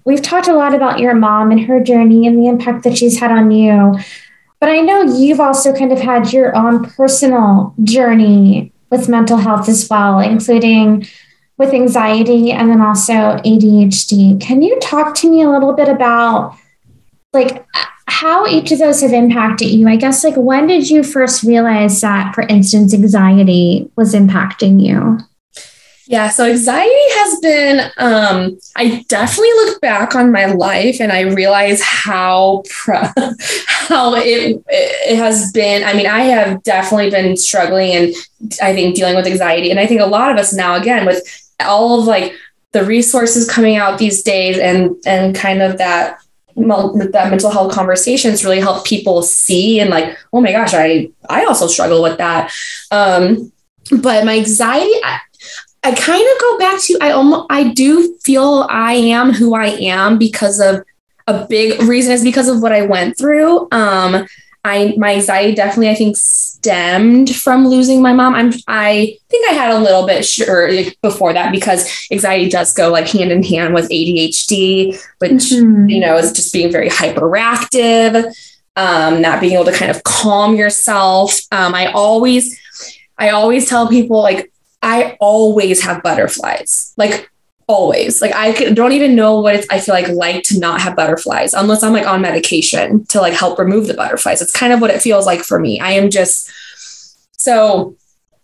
[0.08, 3.20] We've talked a lot about your mom and her journey and the impact that she's
[3.20, 3.94] had on you.
[4.58, 9.68] But I know you've also kind of had your own personal journey with mental health
[9.68, 11.06] as well, including
[11.58, 14.40] with anxiety and then also ADHD.
[14.40, 16.56] Can you talk to me a little bit about
[17.34, 17.66] like
[18.06, 19.86] how each of those have impacted you?
[19.88, 25.18] I guess like when did you first realize that, for instance, anxiety was impacting you?
[26.08, 31.20] Yeah, so anxiety has been, um, I definitely look back on my life and I
[31.20, 35.84] realize how, how it, it has been.
[35.84, 38.14] I mean, I have definitely been struggling and
[38.62, 39.70] I think dealing with anxiety.
[39.70, 41.22] And I think a lot of us now, again, with
[41.60, 42.32] all of like
[42.72, 46.20] the resources coming out these days and, and kind of that
[46.56, 51.44] that mental health conversations really help people see and like oh my gosh i i
[51.44, 52.52] also struggle with that
[52.90, 53.52] um
[54.02, 55.20] but my anxiety I,
[55.88, 59.68] I kind of go back to I almost I do feel I am who I
[59.68, 60.84] am because of
[61.26, 63.68] a big reason is because of what I went through.
[63.72, 64.26] Um,
[64.64, 68.34] I my anxiety definitely I think stemmed from losing my mom.
[68.34, 70.70] I'm I think I had a little bit sure
[71.00, 75.88] before that because anxiety does go like hand in hand with ADHD, which mm-hmm.
[75.88, 78.26] you know is just being very hyperactive,
[78.76, 81.40] um, not being able to kind of calm yourself.
[81.50, 82.60] Um, I always
[83.16, 86.92] I always tell people like I always have butterflies.
[86.96, 87.30] Like
[87.68, 88.20] always.
[88.20, 91.54] Like I don't even know what it's I feel like like to not have butterflies
[91.54, 94.42] unless I'm like on medication to like help remove the butterflies.
[94.42, 95.78] It's kind of what it feels like for me.
[95.78, 96.50] I am just
[97.32, 97.96] so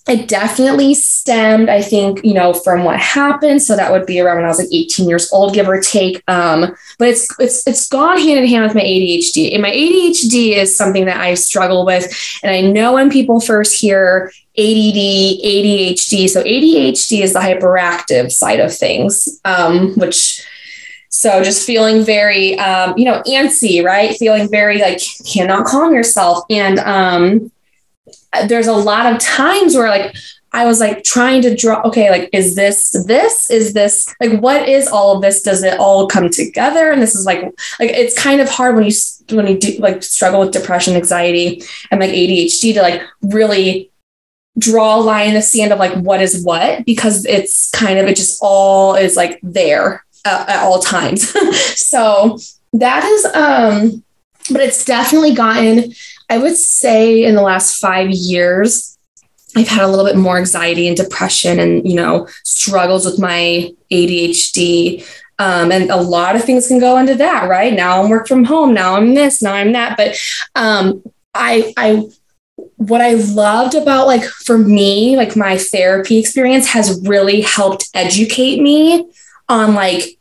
[0.07, 3.63] it definitely stemmed, I think, you know, from what happened.
[3.63, 6.23] So that would be around when I was like 18 years old, give or take.
[6.29, 9.55] Um, but it's it's it's gone hand in hand with my ADHD.
[9.55, 12.13] And my ADHD is something that I struggle with.
[12.43, 14.95] And I know when people first hear ADD,
[15.43, 16.29] ADHD.
[16.29, 20.47] So ADHD is the hyperactive side of things, um, which
[21.09, 24.15] so just feeling very, um, you know, antsy, right?
[24.17, 25.01] Feeling very like
[25.33, 26.45] cannot calm yourself.
[26.51, 27.51] And um,
[28.47, 30.15] there's a lot of times where like
[30.55, 33.51] I was like trying to draw, okay, like, is this this?
[33.51, 35.43] Is this like what is all of this?
[35.43, 36.93] Does it all come together?
[36.93, 37.43] And this is like,
[37.81, 38.93] like it's kind of hard when you
[39.31, 43.91] when you do like struggle with depression, anxiety, and like ADHD to like really
[44.57, 48.07] draw a line in the sand of like what is what because it's kind of
[48.07, 51.29] it just all is like there uh, at all times
[51.77, 52.39] so
[52.73, 54.05] that is um
[54.51, 55.93] but it's definitely gotten
[56.31, 58.99] i would say in the last five years
[59.57, 63.71] i've had a little bit more anxiety and depression and you know struggles with my
[63.93, 65.07] adhd
[65.41, 67.73] um, and a lot of things can go into that right?
[67.73, 69.97] Now i'm work from home now i'm this now i'm that.
[69.97, 70.17] But
[70.55, 71.03] um,
[71.35, 72.09] i i
[72.77, 78.61] what I loved about like for me, like my therapy experience has really helped educate
[78.61, 79.09] me
[79.49, 80.19] on like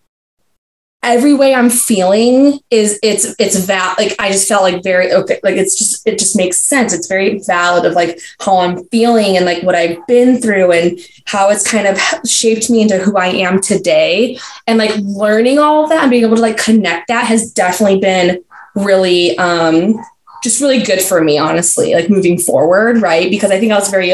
[1.04, 5.39] every way I'm feeling is it's it's val like I just felt like very okay
[5.44, 9.36] like it's just it just makes sense it's very valid of like how I'm feeling
[9.36, 13.18] and like what I've been through and how it's kind of shaped me into who
[13.18, 17.10] I am today and like learning all of that and being able to like connect
[17.10, 18.43] that has definitely been
[18.76, 19.95] really um
[20.43, 23.30] just really good for me, honestly, like moving forward, right?
[23.30, 24.12] Because I think I was very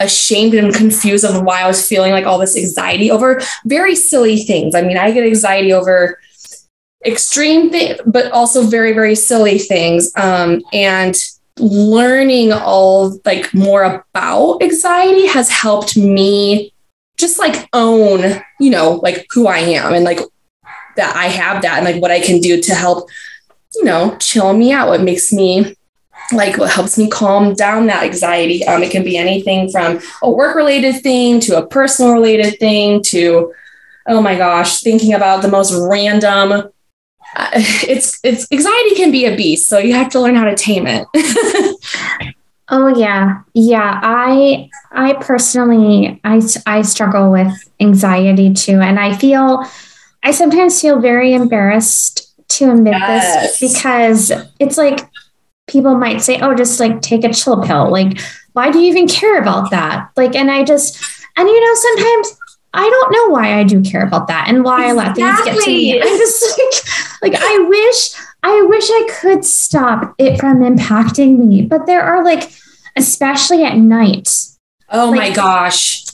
[0.00, 4.38] ashamed and confused of why I was feeling like all this anxiety over very silly
[4.38, 4.74] things.
[4.74, 6.18] I mean, I get anxiety over
[7.04, 10.12] extreme things, but also very, very silly things.
[10.16, 11.14] Um, and
[11.58, 16.72] learning all like more about anxiety has helped me
[17.16, 20.18] just like own, you know, like who I am and like
[20.96, 23.08] that I have that and like what I can do to help,
[23.74, 24.88] you know, chill me out.
[24.88, 25.76] What makes me
[26.32, 28.64] like what helps me calm down that anxiety.
[28.66, 33.02] Um, it can be anything from a work related thing to a personal related thing
[33.04, 33.52] to,
[34.06, 36.52] oh my gosh, thinking about the most random.
[37.36, 40.54] Uh, it's it's anxiety can be a beast, so you have to learn how to
[40.54, 41.06] tame it.
[42.68, 44.00] oh yeah, yeah.
[44.02, 49.64] I I personally I I struggle with anxiety too, and I feel
[50.22, 53.58] I sometimes feel very embarrassed to admit yes.
[53.58, 55.00] this because it's like
[55.66, 57.90] people might say, oh, just like take a chill pill.
[57.90, 58.20] Like,
[58.52, 60.10] why do you even care about that?
[60.16, 61.02] Like, and I just,
[61.36, 62.40] and you know, sometimes
[62.72, 65.22] I don't know why I do care about that and why exactly.
[65.22, 66.02] I let things get to me.
[66.02, 66.58] I'm just
[67.22, 71.62] like, like I wish, I wish I could stop it from impacting me.
[71.62, 72.52] But there are like,
[72.96, 74.28] especially at night.
[74.90, 76.04] Oh like, my gosh.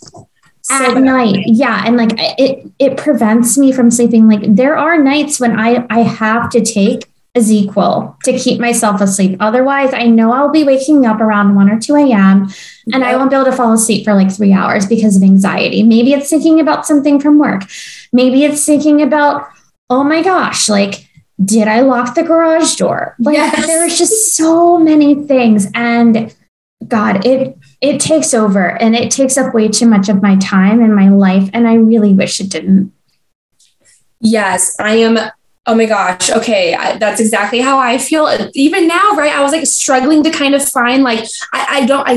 [0.70, 5.40] at night yeah and like it it prevents me from sleeping like there are nights
[5.40, 9.36] when i i have to take a equal to keep myself asleep.
[9.40, 12.42] Otherwise, I know I'll be waking up around 1 or 2 a.m.
[12.42, 12.52] and
[12.86, 13.02] yep.
[13.02, 15.82] I won't be able to fall asleep for like three hours because of anxiety.
[15.82, 17.62] Maybe it's thinking about something from work.
[18.12, 19.48] Maybe it's thinking about,
[19.88, 21.08] oh my gosh, like,
[21.42, 23.14] did I lock the garage door?
[23.18, 23.66] Like, yes.
[23.66, 25.68] there's just so many things.
[25.74, 26.34] And
[26.86, 30.82] God, it it takes over and it takes up way too much of my time
[30.82, 31.48] and my life.
[31.52, 32.92] And I really wish it didn't.
[34.20, 35.18] Yes, I am
[35.66, 38.28] oh my gosh, okay, I, that's exactly how I feel.
[38.54, 39.32] Even now, right?
[39.32, 42.14] I was like struggling to kind of find like I, I don't I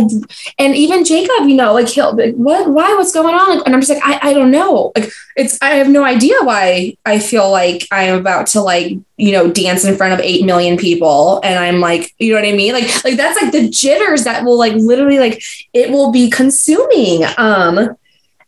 [0.57, 3.61] and even Jacob, you know, like he'll like, what why what's going on?
[3.65, 4.91] And I'm just like I, I don't know.
[4.95, 8.93] Like it's I have no idea why I feel like I am about to like
[9.17, 12.47] you know dance in front of eight million people and I'm like you know what
[12.47, 12.73] I mean?
[12.73, 17.23] Like like that's like the jitters that will like literally like it will be consuming.
[17.37, 17.97] Um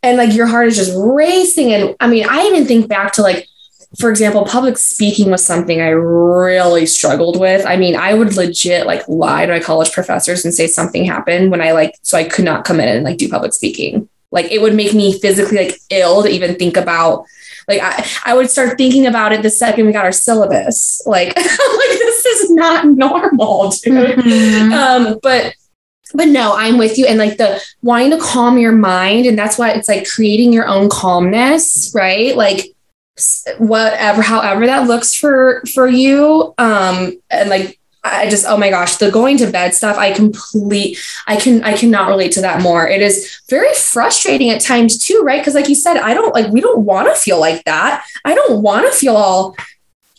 [0.02, 3.22] and like your heart is just racing and I mean I even think back to
[3.22, 3.48] like
[4.00, 7.66] for example, public speaking was something I really struggled with.
[7.66, 11.52] I mean, I would legit like lie to my college professors and say something happened
[11.52, 14.10] when I like, so I could not come in and like do public speaking.
[14.32, 17.26] Like it would make me physically like ill to even think about.
[17.68, 21.02] Like I, I would start thinking about it the second we got our syllabus.
[21.06, 24.20] Like, like this is not normal, dude.
[24.20, 24.74] Mm-hmm.
[24.74, 25.56] Um, but
[26.14, 27.06] but no, I'm with you.
[27.06, 30.68] And like the wanting to calm your mind, and that's why it's like creating your
[30.68, 32.36] own calmness, right?
[32.36, 32.74] Like
[33.59, 38.97] whatever however that looks for for you um and like I just oh my gosh
[38.97, 42.88] the going to bed stuff I complete I can I cannot relate to that more.
[42.88, 45.39] It is very frustrating at times too right?
[45.39, 48.05] Because like you said I don't like we don't want to feel like that.
[48.24, 49.55] I don't want to feel all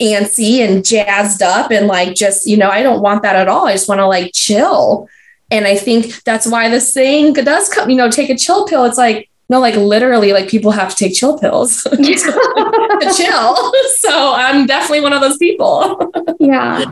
[0.00, 3.66] antsy and jazzed up and like just you know I don't want that at all.
[3.66, 5.08] I just want to like chill.
[5.50, 8.84] And I think that's why this thing does come you know take a chill pill.
[8.84, 13.72] It's like no, like literally, like people have to take chill pills to, to chill.
[13.98, 16.12] So I'm definitely one of those people.
[16.40, 16.84] yeah.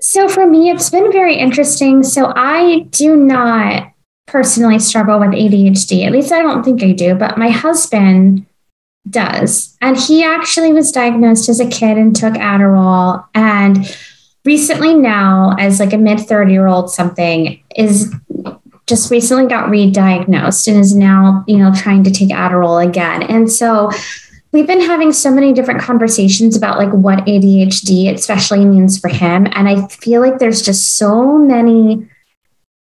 [0.00, 2.02] So for me, it's been very interesting.
[2.02, 3.92] So I do not
[4.26, 6.06] personally struggle with ADHD.
[6.06, 8.46] At least I don't think I do, but my husband
[9.08, 9.76] does.
[9.80, 13.26] And he actually was diagnosed as a kid and took Adderall.
[13.34, 13.96] And
[14.44, 18.14] recently, now, as like a mid 30 year old, something is
[18.86, 23.22] just recently got re-diagnosed and is now, you know, trying to take Adderall again.
[23.22, 23.90] And so
[24.52, 29.46] we've been having so many different conversations about like what ADHD especially means for him.
[29.52, 32.08] And I feel like there's just so many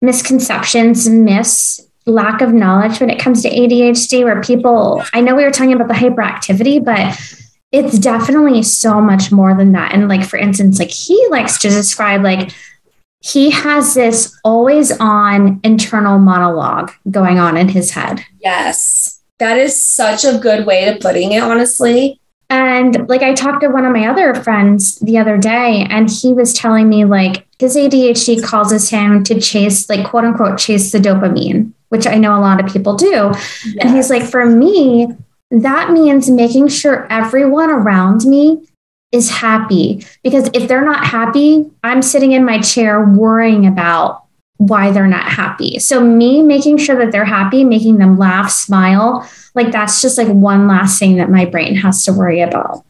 [0.01, 5.43] misconceptions, myths, lack of knowledge when it comes to ADHD, where people, I know we
[5.43, 7.19] were talking about the hyperactivity, but
[7.71, 9.91] it's definitely so much more than that.
[9.91, 12.51] And like, for instance, like he likes to describe like
[13.25, 18.23] he has this always on internal monologue going on in his head.
[18.39, 19.23] Yes.
[19.39, 22.21] That is such a good way of putting it, honestly.
[22.51, 26.33] And like I talked to one of my other friends the other day, and he
[26.33, 30.99] was telling me like his ADHD causes him to chase, like quote unquote, chase the
[30.99, 33.09] dopamine, which I know a lot of people do.
[33.09, 33.75] Yes.
[33.79, 35.07] And he's like, for me,
[35.49, 38.67] that means making sure everyone around me
[39.11, 44.23] is happy because if they're not happy, I'm sitting in my chair worrying about
[44.57, 45.79] why they're not happy.
[45.79, 50.27] So me making sure that they're happy, making them laugh, smile, like that's just like
[50.27, 52.85] one last thing that my brain has to worry about.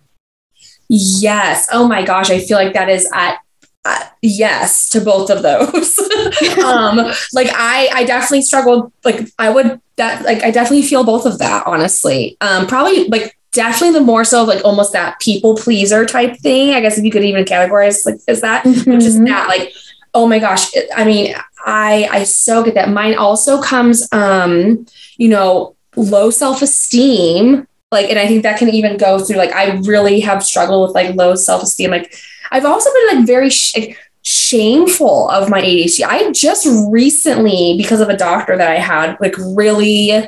[0.89, 1.67] Yes.
[1.71, 3.39] Oh my gosh, I feel like that is at
[3.85, 5.99] uh, yes to both of those.
[6.63, 6.97] um
[7.33, 11.39] like I I definitely struggled like I would that like I definitely feel both of
[11.39, 12.37] that honestly.
[12.41, 16.73] Um probably like definitely the more so of like almost that people pleaser type thing.
[16.73, 18.91] I guess if you could even categorize like is that, mm-hmm.
[18.91, 19.73] which is that like,
[20.13, 20.71] oh my gosh.
[20.95, 21.35] I mean,
[21.65, 22.89] I I so get that.
[22.89, 24.85] Mine also comes um,
[25.17, 27.67] you know, low self-esteem.
[27.91, 30.95] Like, and I think that can even go through like I really have struggled with
[30.95, 31.89] like low self-esteem.
[31.89, 32.13] Like
[32.51, 36.03] I've also been like very sh- like, shameful of my ADHD.
[36.03, 40.27] I just recently, because of a doctor that I had, like really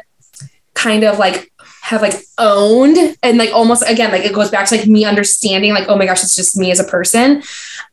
[0.76, 1.52] kind of like
[1.88, 5.74] have like owned and like almost again like it goes back to like me understanding
[5.74, 7.42] like oh my gosh it's just me as a person.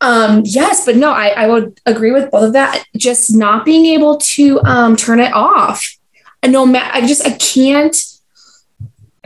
[0.01, 2.85] Um yes but no i i would agree with both of that.
[2.97, 5.97] Just not being able to um turn it off.
[6.43, 7.97] And no matter i just i can't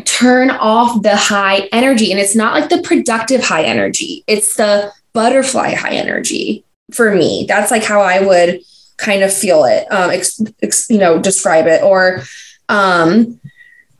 [0.04, 2.10] turn off the high energy.
[2.10, 4.22] And it's not like the productive high energy.
[4.26, 6.62] It's the butterfly high energy
[6.92, 7.46] for me.
[7.48, 8.60] That's like how i would
[8.98, 11.82] kind of feel it um ex, ex, you know describe it.
[11.82, 12.22] Or
[12.68, 13.40] um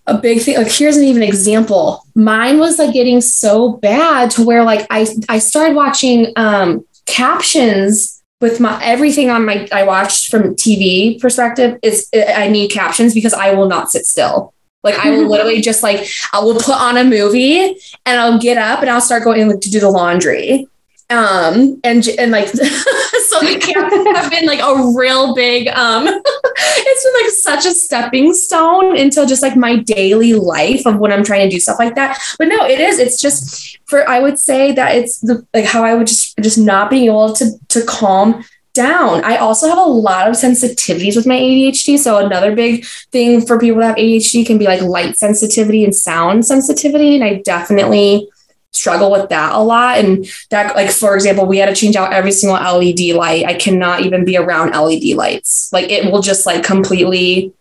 [0.09, 2.05] a big thing like here's an even example.
[2.15, 8.23] Mine was like getting so bad to where like i i started watching um captions
[8.41, 13.35] with my everything on my i watched from tv perspective is i need captions because
[13.35, 14.53] i will not sit still.
[14.85, 18.57] Like I will literally just like I will put on a movie and I'll get
[18.57, 20.69] up and I'll start going like, to do the laundry
[21.11, 27.05] um and and like so the camp have been like a real big um it's
[27.05, 31.25] been like such a stepping stone into just like my daily life of when i'm
[31.25, 34.39] trying to do stuff like that but no it is it's just for i would
[34.39, 37.83] say that it's the like how i would just just not being able to to
[37.87, 38.45] calm
[38.75, 39.25] down.
[39.25, 41.99] I also have a lot of sensitivities with my ADHD.
[41.99, 45.93] So another big thing for people that have ADHD can be like light sensitivity and
[45.93, 47.17] sound sensitivity.
[47.17, 48.29] And I definitely
[48.73, 49.99] struggle with that a lot.
[49.99, 53.45] And that, like, for example, we had to change out every single LED light.
[53.47, 55.73] I cannot even be around LED lights.
[55.73, 57.53] Like, it will just like completely,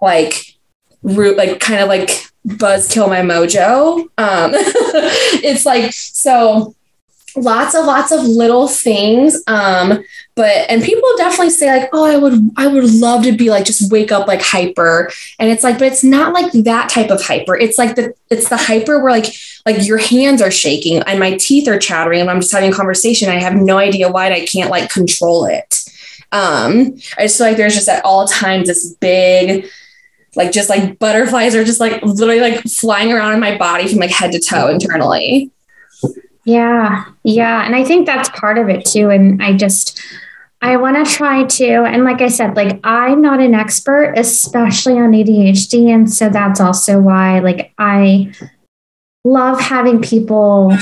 [0.00, 0.56] like,
[1.02, 2.10] root, like, kind of like
[2.44, 4.00] buzz kill my mojo.
[4.18, 6.74] Um, it's like, so
[7.36, 10.02] lots of lots of little things um
[10.34, 13.64] but and people definitely say like oh i would i would love to be like
[13.64, 15.10] just wake up like hyper.
[15.38, 17.56] And it's like but it's not like that type of hyper.
[17.56, 19.32] It's like the it's the hyper where like
[19.64, 22.76] like your hands are shaking and my teeth are chattering and i'm just having a
[22.76, 23.28] conversation.
[23.28, 25.84] I have no idea why i can't like control it.
[26.32, 29.68] Um i just feel like there's just at all times this big
[30.34, 33.98] like just like butterflies are just like literally like flying around in my body from
[33.98, 35.50] like head to toe internally
[36.46, 37.04] yeah.
[37.24, 37.66] Yeah.
[37.66, 39.10] And I think that's part of it too.
[39.10, 40.00] And I just,
[40.62, 41.82] I want to try to.
[41.82, 45.92] And like I said, like I'm not an expert, especially on ADHD.
[45.92, 48.32] And so that's also why, like, I
[49.24, 50.72] love having people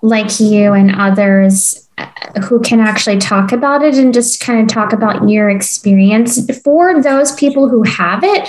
[0.00, 2.06] like you and others uh,
[2.44, 7.02] who can actually talk about it and just kind of talk about your experience for
[7.02, 8.48] those people who have it,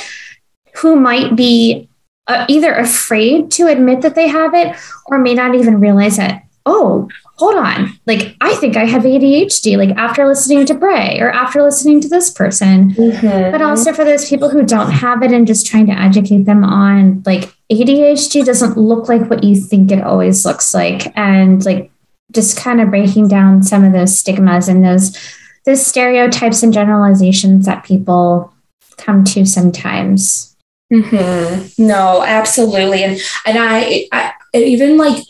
[0.75, 1.89] who might be
[2.27, 4.75] uh, either afraid to admit that they have it
[5.05, 7.07] or may not even realize that, oh,
[7.37, 11.61] hold on, like I think I have ADHD, like after listening to Brae or after
[11.61, 12.91] listening to this person.
[12.91, 13.51] Mm-hmm.
[13.51, 16.63] But also for those people who don't have it and just trying to educate them
[16.63, 21.15] on like ADHD doesn't look like what you think it always looks like.
[21.15, 21.91] And like
[22.31, 25.17] just kind of breaking down some of those stigmas and those
[25.65, 28.53] those stereotypes and generalizations that people
[28.97, 30.55] come to sometimes.
[30.91, 31.85] Mm-hmm.
[31.85, 33.03] No, absolutely.
[33.03, 35.23] And and I, I even like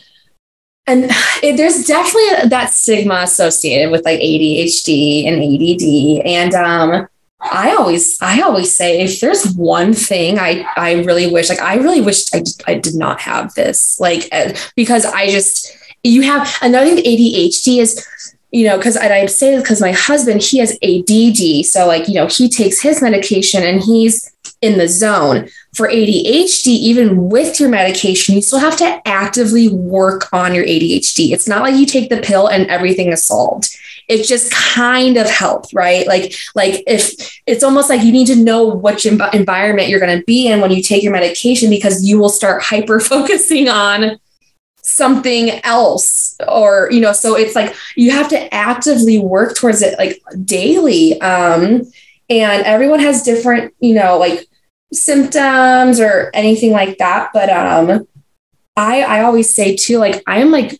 [0.85, 1.05] and
[1.43, 7.07] it, there's definitely that stigma associated with like ADHD and ADD and um
[7.39, 11.75] I always I always say if there's one thing I I really wish like I
[11.75, 16.55] really wish I I did not have this like uh, because I just you have
[16.61, 18.07] another thing ADHD is
[18.51, 22.15] you know because I say this because my husband he has ADD so like you
[22.15, 24.31] know he takes his medication and he's
[24.61, 25.49] in the zone.
[25.75, 31.31] For ADHD, even with your medication, you still have to actively work on your ADHD.
[31.31, 33.69] It's not like you take the pill and everything is solved.
[34.07, 36.07] It just kind of helps, right?
[36.07, 40.17] Like, like if it's almost like you need to know which env- environment you're going
[40.17, 44.19] to be in when you take your medication because you will start hyper focusing on
[44.87, 49.99] something else or you know so it's like you have to actively work towards it
[49.99, 51.81] like daily um
[52.29, 54.47] and everyone has different you know like
[54.93, 58.07] symptoms or anything like that but um
[58.77, 60.79] i i always say too like i'm like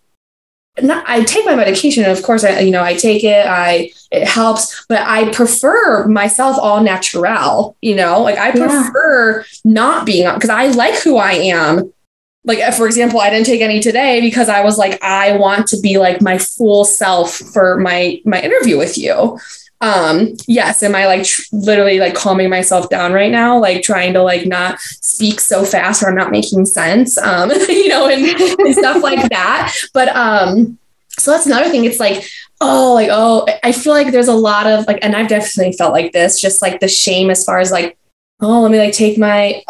[0.82, 3.48] not, I take my medication, and of course, I you know I take it.
[3.48, 7.76] I it helps, but I prefer myself all natural.
[7.82, 9.46] You know, like I prefer yeah.
[9.64, 11.92] not being because I like who I am.
[12.48, 15.80] Like for example, I didn't take any today because I was like I want to
[15.80, 19.38] be like my full self for my my interview with you.
[19.80, 23.60] um yes am i like tr- literally like calming myself down right now?
[23.60, 27.16] Like trying to like not speak so fast or i'm not making sense?
[27.20, 28.26] Um you know and,
[28.60, 29.76] and stuff like that.
[29.94, 30.80] But um
[31.20, 31.86] so that's another thing.
[31.86, 32.24] It's like
[32.60, 35.94] oh like oh i feel like there's a lot of like and i've definitely felt
[35.94, 37.96] like this just like the shame as far as like
[38.42, 39.64] oh let me like take my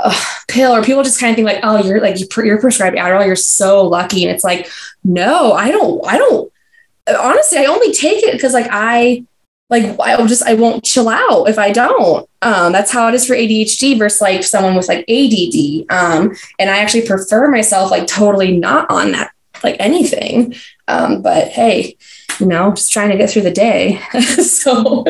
[0.47, 3.35] pill or people just kind of think like oh you're like you're prescribed adderall you're
[3.35, 4.69] so lucky and it's like
[5.03, 6.51] no i don't i don't
[7.19, 9.23] honestly i only take it because like i
[9.69, 12.27] like I'll just I won't chill out if I don't.
[12.41, 15.85] Um, that's how it is for ADHD versus like someone with like ADD.
[15.89, 19.31] Um, and I actually prefer myself like totally not on that
[19.63, 20.55] like anything.
[20.87, 21.97] Um, but hey,
[22.39, 23.99] you know, just trying to get through the day.
[24.21, 25.03] so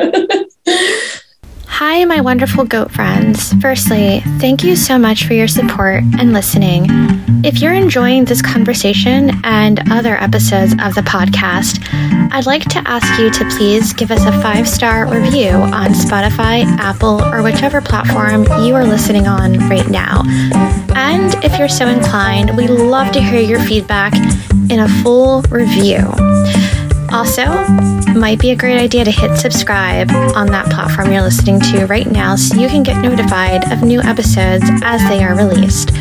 [1.69, 3.53] Hi, my wonderful goat friends.
[3.61, 6.87] Firstly, thank you so much for your support and listening.
[7.45, 11.79] If you're enjoying this conversation and other episodes of the podcast,
[12.31, 16.65] I'd like to ask you to please give us a five star review on Spotify,
[16.79, 20.23] Apple, or whichever platform you are listening on right now.
[20.95, 24.13] And if you're so inclined, we love to hear your feedback
[24.71, 26.11] in a full review.
[27.11, 27.45] Also,
[28.13, 32.07] might be a great idea to hit subscribe on that platform you're listening to right
[32.07, 35.91] now so you can get notified of new episodes as they are released.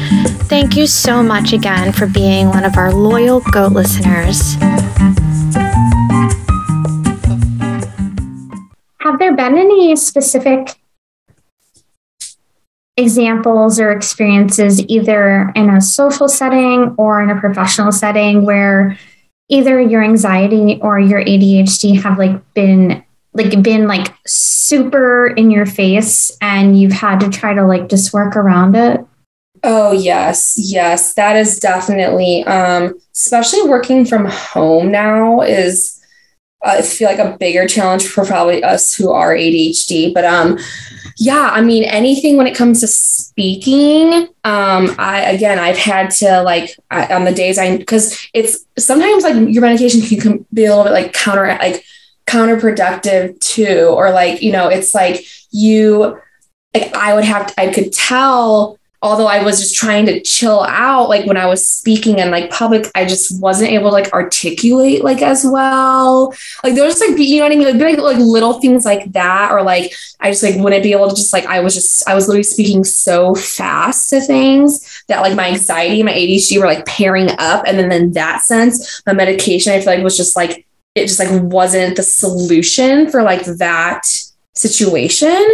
[0.49, 4.55] Thank you so much again for being one of our loyal GOAT listeners.
[9.01, 10.75] Have there been any specific
[12.97, 18.99] examples or experiences, either in a social setting or in a professional setting, where
[19.49, 25.67] either your anxiety or your ADHD have like been like been like super in your
[25.67, 29.05] face and you've had to try to like just work around it?
[29.63, 36.01] Oh yes, yes, that is definitely um especially working from home now is
[36.65, 40.59] uh, I feel like a bigger challenge for probably us who are ADHD, but um
[41.19, 46.43] yeah, I mean, anything when it comes to speaking, um, I again, I've had to
[46.43, 50.69] like I, on the days I because it's sometimes like your medication can be a
[50.69, 51.85] little bit like counter like
[52.27, 56.21] counterproductive too, or like you know, it's like you
[56.75, 60.63] like I would have to, I could tell although I was just trying to chill
[60.63, 64.13] out, like when I was speaking in like public, I just wasn't able to like
[64.13, 66.35] articulate like as well.
[66.65, 67.79] Like there's like, you know what I mean?
[67.79, 71.15] Like, like little things like that, or like I just like wouldn't be able to
[71.15, 75.37] just like I was just I was literally speaking so fast to things that like
[75.37, 77.65] my anxiety and my ADHD were like pairing up.
[77.67, 81.19] And then in that sense, my medication I feel like was just like it just
[81.19, 84.07] like wasn't the solution for like that
[84.55, 85.47] situation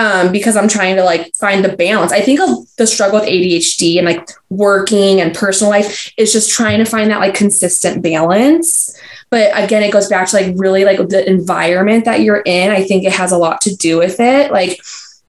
[0.00, 2.10] um, because I'm trying to like find the balance.
[2.10, 2.48] I think of
[2.78, 7.10] the struggle with ADHD and like working and personal life is just trying to find
[7.10, 8.98] that like consistent balance.
[9.28, 12.70] But again, it goes back to like really like the environment that you're in.
[12.70, 14.50] I think it has a lot to do with it.
[14.50, 14.80] Like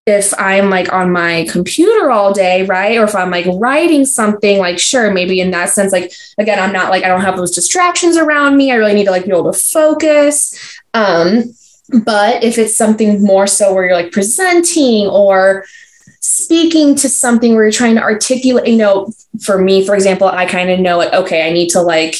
[0.07, 2.97] if I'm like on my computer all day, right?
[2.97, 6.72] Or if I'm like writing something, like sure, maybe in that sense, like again, I'm
[6.72, 8.72] not like I don't have those distractions around me.
[8.72, 10.80] I really need to like be able to focus.
[10.93, 11.53] Um,
[12.04, 15.66] but if it's something more so where you're like presenting or
[16.22, 19.12] speaking to something where you're trying to articulate, you know,
[19.42, 22.16] for me, for example, I kind of know it, okay, I need to like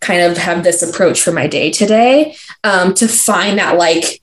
[0.00, 4.22] kind of have this approach for my day today um, to find that like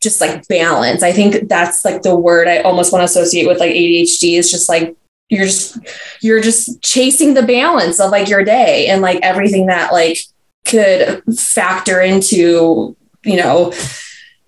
[0.00, 1.02] just like balance.
[1.02, 4.50] I think that's like the word I almost want to associate with like ADHD is
[4.50, 4.96] just like
[5.30, 5.78] you're just
[6.20, 10.18] you're just chasing the balance of like your day and like everything that like
[10.66, 13.72] could factor into you know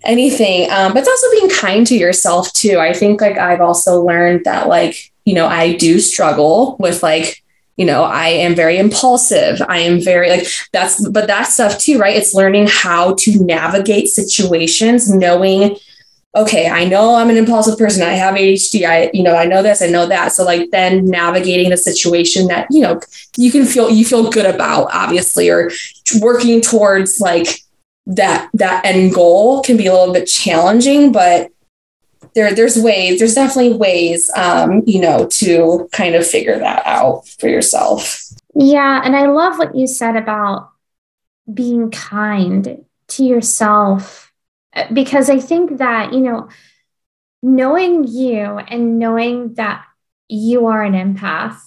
[0.03, 0.69] anything.
[0.71, 2.79] Um, but it's also being kind to yourself too.
[2.79, 7.43] I think like I've also learned that like, you know, I do struggle with like,
[7.75, 9.61] you know, I am very impulsive.
[9.67, 12.15] I am very like that's, but that stuff too, right?
[12.15, 15.77] It's learning how to navigate situations, knowing,
[16.35, 18.03] okay, I know I'm an impulsive person.
[18.03, 18.87] I have ADHD.
[18.87, 20.31] I, you know, I know this, I know that.
[20.31, 22.99] So like then navigating the situation that, you know,
[23.35, 25.71] you can feel, you feel good about obviously, or
[26.19, 27.47] working towards like,
[28.07, 31.51] that that end goal can be a little bit challenging, but
[32.33, 37.27] there there's ways, there's definitely ways um, you know, to kind of figure that out
[37.27, 38.23] for yourself.
[38.55, 40.71] Yeah, and I love what you said about
[41.53, 44.31] being kind to yourself
[44.93, 46.49] because I think that, you know,
[47.41, 49.83] knowing you and knowing that
[50.27, 51.59] you are an empath,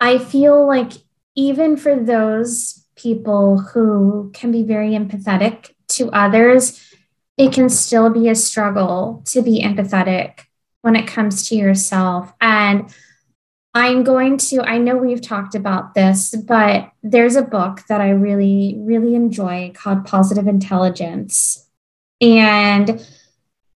[0.00, 0.92] I feel like
[1.34, 6.92] even for those people who can be very empathetic to others,
[7.36, 10.40] it can still be a struggle to be empathetic
[10.82, 12.32] when it comes to yourself.
[12.40, 12.94] And
[13.74, 18.10] I'm going to, I know we've talked about this, but there's a book that I
[18.10, 21.68] really, really enjoy called Positive Intelligence.
[22.20, 23.04] And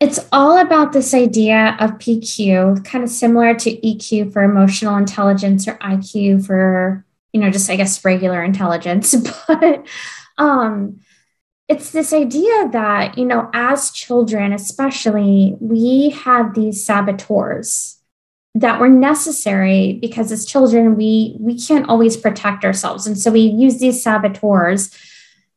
[0.01, 5.69] it's all about this idea of PQ, kind of similar to EQ for emotional intelligence
[5.69, 7.04] or IQ for,
[7.35, 9.15] you know, just I guess regular intelligence.
[9.49, 9.87] But
[10.39, 11.01] um,
[11.69, 18.01] it's this idea that, you know, as children, especially, we had these saboteurs
[18.55, 23.07] that were necessary because as children, we we can't always protect ourselves.
[23.07, 24.91] And so we use these saboteurs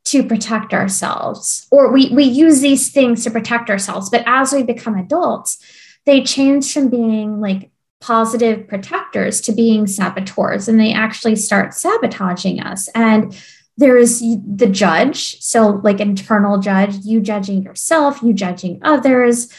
[0.06, 4.64] to protect ourselves or we, we use these things to protect ourselves but as we
[4.64, 5.62] become adults
[6.06, 7.70] they change from being like
[8.00, 13.36] positive protectors to being saboteurs and they actually start sabotaging us and
[13.78, 19.52] there's the judge so like internal judge you judging yourself you judging others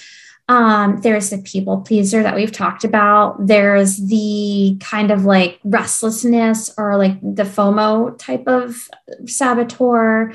[0.49, 3.47] um, there's the people pleaser that we've talked about.
[3.47, 8.89] There's the kind of like restlessness or like the FOMO type of
[9.27, 10.33] saboteur.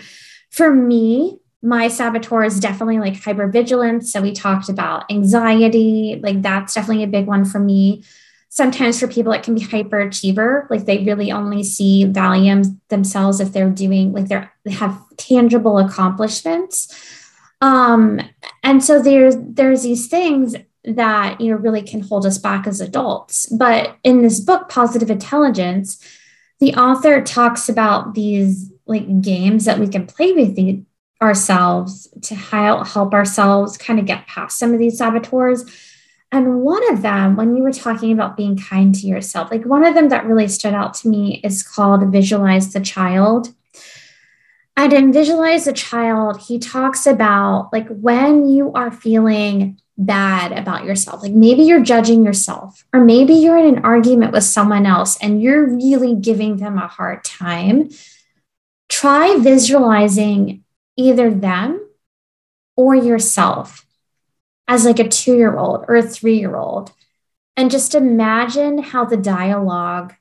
[0.52, 4.08] For me, my saboteur is definitely like hypervigilance.
[4.08, 8.04] So we talked about anxiety, like that's definitely a big one for me.
[8.50, 13.52] Sometimes for people, it can be hyperachiever, like they really only see value themselves if
[13.52, 16.94] they're doing like they're, they have tangible accomplishments
[17.64, 18.20] um,
[18.62, 20.54] and so there's there's these things
[20.84, 23.46] that you know really can hold us back as adults.
[23.46, 26.06] But in this book, Positive Intelligence,
[26.60, 30.56] the author talks about these like games that we can play with
[31.24, 35.64] ourselves to help ourselves kind of get past some of these saboteurs.
[36.32, 39.86] And one of them, when you were talking about being kind to yourself, like one
[39.86, 43.54] of them that really stood out to me is called Visualize the Child.
[44.76, 50.86] And in Visualize the Child, he talks about like when you are feeling bad about
[50.86, 55.18] yourself, like maybe you're judging yourself, or maybe you're in an argument with someone else
[55.22, 57.90] and you're really giving them a hard time.
[58.90, 60.63] Try visualizing
[60.98, 61.88] either them
[62.76, 63.86] or yourself
[64.68, 66.92] as like a two year old or a three year old.
[67.56, 70.14] And just imagine how the dialogue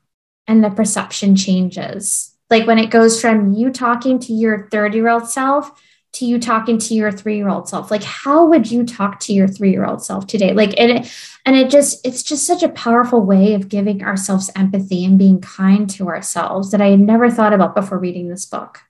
[0.46, 2.34] and the perception changes.
[2.50, 5.70] Like when it goes from you talking to your 30 year old self
[6.14, 7.90] to you talking to your three year old self.
[7.90, 10.52] Like how would you talk to your three year old self today?
[10.52, 11.10] Like it
[11.44, 15.40] and it just it's just such a powerful way of giving ourselves empathy and being
[15.40, 18.80] kind to ourselves that i had never thought about before reading this book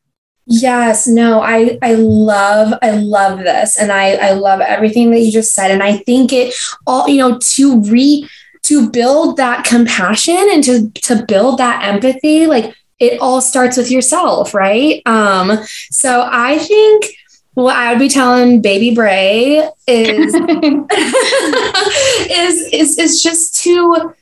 [0.47, 5.31] yes no i i love i love this and i i love everything that you
[5.31, 6.53] just said and i think it
[6.87, 8.29] all you know to re
[8.63, 13.91] to build that compassion and to to build that empathy like it all starts with
[13.91, 15.03] yourself, right?
[15.07, 15.59] Um,
[15.91, 17.07] so I think
[17.55, 20.35] what I would be telling baby Brae is
[22.31, 24.15] is is is just to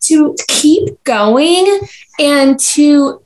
[0.00, 1.80] to keep going
[2.20, 3.22] and to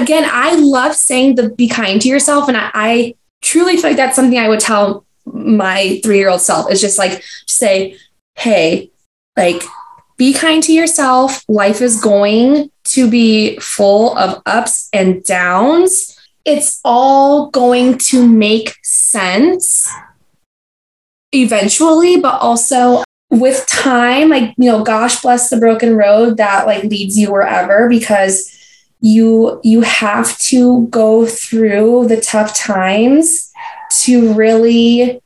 [0.00, 2.48] again, I love saying the be kind to yourself.
[2.48, 6.80] And I, I truly feel like that's something I would tell my three-year-old self is
[6.80, 7.96] just like say,
[8.36, 8.90] hey,
[9.36, 9.62] like
[10.16, 11.44] be kind to yourself.
[11.48, 16.18] Life is going to be full of ups and downs.
[16.44, 19.88] It's all going to make sense
[21.30, 26.84] eventually, but also with time, like, you know, gosh bless the broken road that like
[26.84, 28.58] leads you wherever because
[29.02, 33.52] you you have to go through the tough times
[33.90, 35.20] to really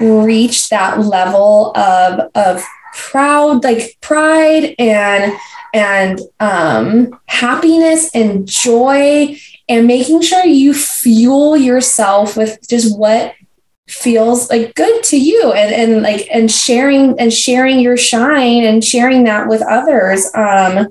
[0.00, 2.62] reach that level of of
[2.92, 5.32] proud like pride and
[5.74, 9.34] and um, happiness and joy
[9.70, 13.34] and making sure you fuel yourself with just what
[13.88, 18.84] feels like good to you and, and like and sharing and sharing your shine and
[18.84, 20.30] sharing that with others.
[20.34, 20.88] Um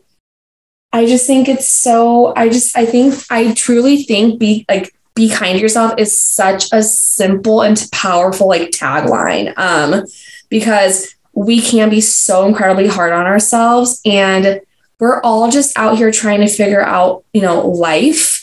[0.94, 5.30] i just think it's so i just i think i truly think be like be
[5.30, 10.06] kind to yourself is such a simple and powerful like tagline um
[10.50, 14.62] because we can be so incredibly hard on ourselves and
[15.02, 18.38] we're all just out here trying to figure out, you know, life.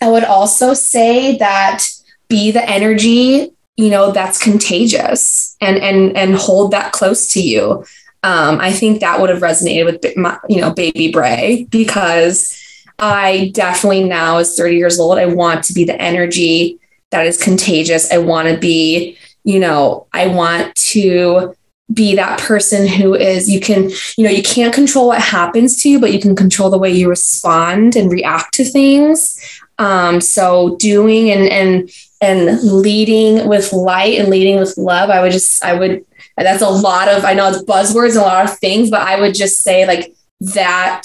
[0.00, 1.84] I would also say that
[2.28, 7.84] be the energy, you know, that's contagious and and and hold that close to you.
[8.24, 12.58] Um, I think that would have resonated with my, you know, baby Brae because
[12.98, 17.36] I definitely now, as 30 years old, I want to be the energy that is
[17.40, 18.10] contagious.
[18.10, 21.54] I want to be, you know, I want to
[21.92, 25.90] be that person who is you can you know you can't control what happens to
[25.90, 29.38] you but you can control the way you respond and react to things
[29.78, 31.90] um, so doing and and
[32.22, 36.02] and leading with light and leading with love i would just i would
[36.36, 39.20] that's a lot of i know it's buzzwords and a lot of things but i
[39.20, 41.02] would just say like that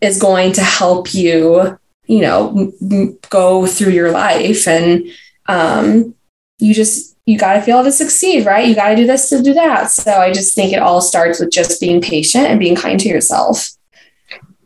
[0.00, 5.04] is going to help you you know m- go through your life and
[5.46, 6.14] um
[6.58, 8.66] you just you got to feel to succeed, right?
[8.66, 9.90] You got to do this to do that.
[9.90, 13.08] So I just think it all starts with just being patient and being kind to
[13.08, 13.68] yourself.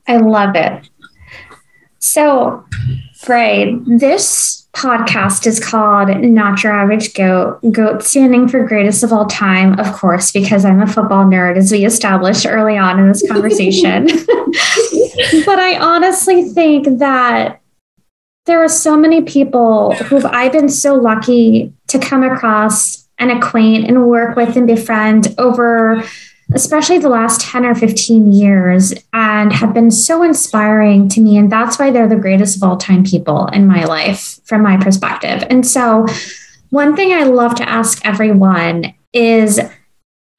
[0.06, 0.88] I love it.
[1.98, 2.64] So,
[3.26, 7.60] Brae, this podcast is called Not Your Average Goat.
[7.70, 11.70] Goat standing for greatest of all time, of course, because I'm a football nerd, as
[11.70, 14.06] we established early on in this conversation.
[14.06, 17.60] but I honestly think that
[18.46, 23.86] there are so many people who I've been so lucky to come across and acquaint
[23.86, 26.02] and work with and befriend over
[26.54, 31.50] especially the last 10 or 15 years and have been so inspiring to me and
[31.50, 35.44] that's why they're the greatest of all time people in my life from my perspective
[35.50, 36.06] and so
[36.70, 39.60] one thing i love to ask everyone is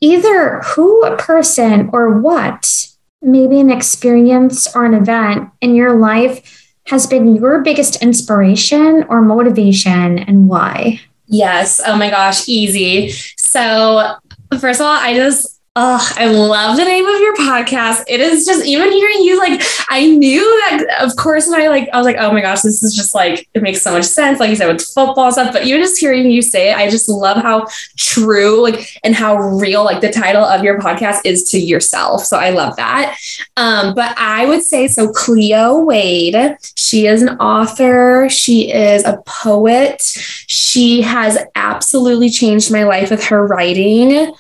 [0.02, 2.88] either who a person or what
[3.22, 9.22] maybe an experience or an event in your life has been your biggest inspiration or
[9.22, 11.00] motivation and why?
[11.28, 11.80] Yes.
[11.86, 13.10] Oh my gosh, easy.
[13.38, 14.18] So,
[14.60, 18.04] first of all, I just Oh, I love the name of your podcast.
[18.08, 19.60] It is just even hearing you like
[19.90, 22.84] I knew that of course and I like I was like, oh my gosh, this
[22.84, 24.40] is just like it makes so much sense.
[24.40, 27.10] Like you said with football stuff, but even just hearing you say it, I just
[27.10, 27.66] love how
[27.98, 32.24] true like and how real like the title of your podcast is to yourself.
[32.24, 33.18] So I love that.
[33.58, 39.24] Um, but I would say so Cleo Wade, she is an author, she is a
[39.26, 40.04] poet,
[40.46, 44.36] she has absolutely changed my life with her writing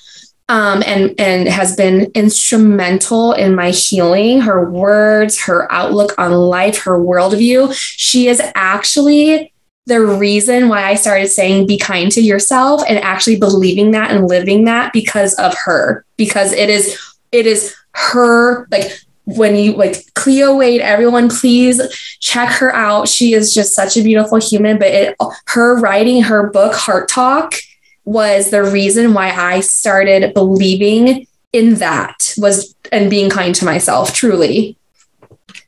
[0.49, 4.41] um, and and has been instrumental in my healing.
[4.41, 7.73] Her words, her outlook on life, her worldview.
[7.73, 9.53] She is actually
[9.85, 14.27] the reason why I started saying be kind to yourself and actually believing that and
[14.27, 16.05] living that because of her.
[16.17, 16.99] Because it is
[17.31, 18.91] it is her like
[19.25, 21.81] when you like Cleo Wade, everyone please
[22.19, 23.07] check her out.
[23.07, 24.77] She is just such a beautiful human.
[24.77, 25.17] But it
[25.47, 27.53] her writing her book Heart Talk
[28.05, 34.13] was the reason why I started believing in that was and being kind to myself
[34.13, 34.77] truly.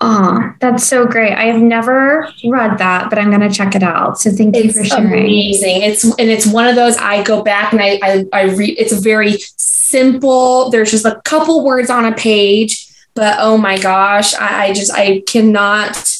[0.02, 1.34] Oh, that's so great.
[1.34, 4.20] I have never read that, but I'm going to check it out.
[4.20, 5.08] So thank it's you for sharing.
[5.08, 5.84] Amazing.
[5.84, 8.78] It's and it's one of those I go back and I I, I read.
[8.78, 10.70] It's very simple.
[10.70, 14.92] There's just a couple words on a page, but oh my gosh, I, I just
[14.94, 16.15] I cannot.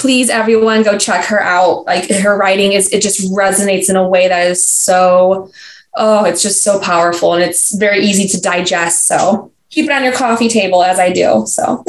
[0.00, 1.84] Please, everyone, go check her out.
[1.84, 5.50] Like her writing is, it just resonates in a way that is so
[5.94, 9.06] oh, it's just so powerful and it's very easy to digest.
[9.06, 11.44] So keep it on your coffee table as I do.
[11.46, 11.84] So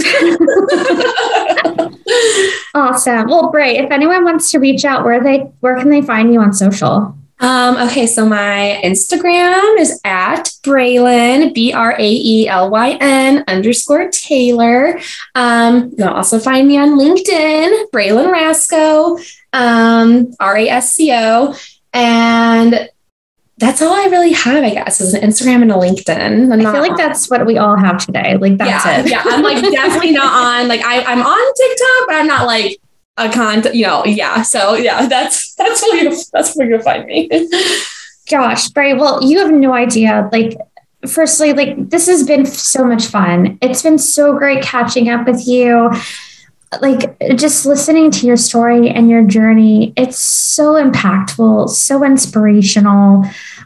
[2.73, 3.27] awesome.
[3.27, 3.77] Well, great.
[3.77, 7.15] If anyone wants to reach out, where they where can they find you on social?
[7.41, 13.43] Um, okay, so my Instagram is at Braelyn, B R A E L Y N
[13.47, 14.99] underscore Taylor.
[15.33, 19.17] Um, you can also find me on LinkedIn, Braelyn Rasco,
[19.53, 21.55] um, R A S C O.
[21.93, 22.89] And
[23.57, 26.51] that's all I really have, I guess, is an Instagram and a LinkedIn.
[26.51, 28.35] i feel like that's what we all have today.
[28.37, 29.09] Like that's yeah, it.
[29.09, 30.67] yeah, I'm like definitely not on.
[30.67, 32.80] Like I, I'm on TikTok, but I'm not like
[33.17, 33.75] a content.
[33.75, 34.41] You know, yeah.
[34.41, 37.29] So yeah, that's that's where you that's where you'll find me.
[38.29, 38.93] Gosh, Brae.
[38.93, 40.29] Well, you have no idea.
[40.31, 40.57] Like,
[41.07, 43.57] firstly, like this has been so much fun.
[43.61, 45.91] It's been so great catching up with you
[46.79, 53.25] like just listening to your story and your journey it's so impactful so inspirational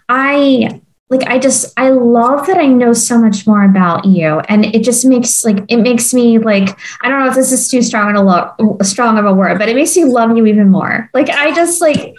[0.10, 4.66] i like i just i love that i know so much more about you and
[4.66, 7.82] it just makes like it makes me like i don't know if this is too
[7.82, 11.10] strong a lo- strong of a word but it makes me love you even more
[11.14, 12.16] like i just like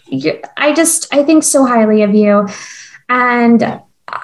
[0.56, 2.46] i just i think so highly of you
[3.08, 3.62] and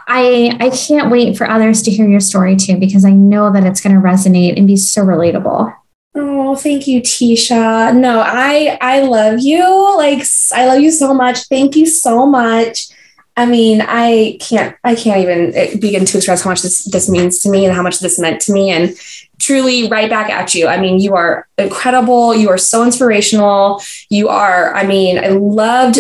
[0.07, 3.65] i i can't wait for others to hear your story too because i know that
[3.65, 5.75] it's going to resonate and be so relatable
[6.15, 7.97] Oh, thank you, Teisha.
[7.97, 9.65] No, I I love you.
[9.97, 11.39] Like I love you so much.
[11.49, 12.89] Thank you so much.
[13.37, 17.09] I mean, I can't I can't even eh, begin to express how much this this
[17.09, 18.95] means to me and how much this meant to me and
[19.39, 20.67] truly right back at you.
[20.67, 22.35] I mean, you are incredible.
[22.35, 23.83] You are so inspirational.
[24.11, 25.99] You are I mean, I loved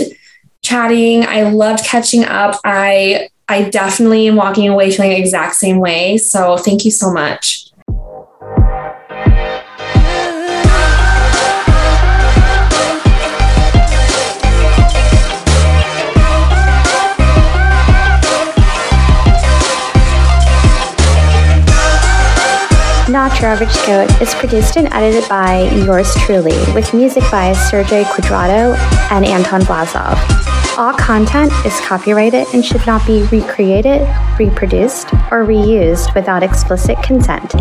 [0.62, 1.24] chatting.
[1.24, 2.60] I loved catching up.
[2.64, 6.18] I I definitely am walking away feeling the exact same way.
[6.18, 7.71] So, thank you so much.
[23.22, 28.76] Not Average Goat is produced and edited by yours truly, with music by Sergey Quadrado
[29.12, 30.18] and Anton Vlasov.
[30.76, 34.02] All content is copyrighted and should not be recreated,
[34.40, 37.54] reproduced, or reused without explicit consent.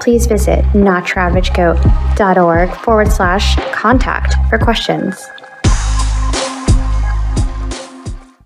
[0.00, 5.28] Please visit notyouraveragegoat.org forward slash contact for questions.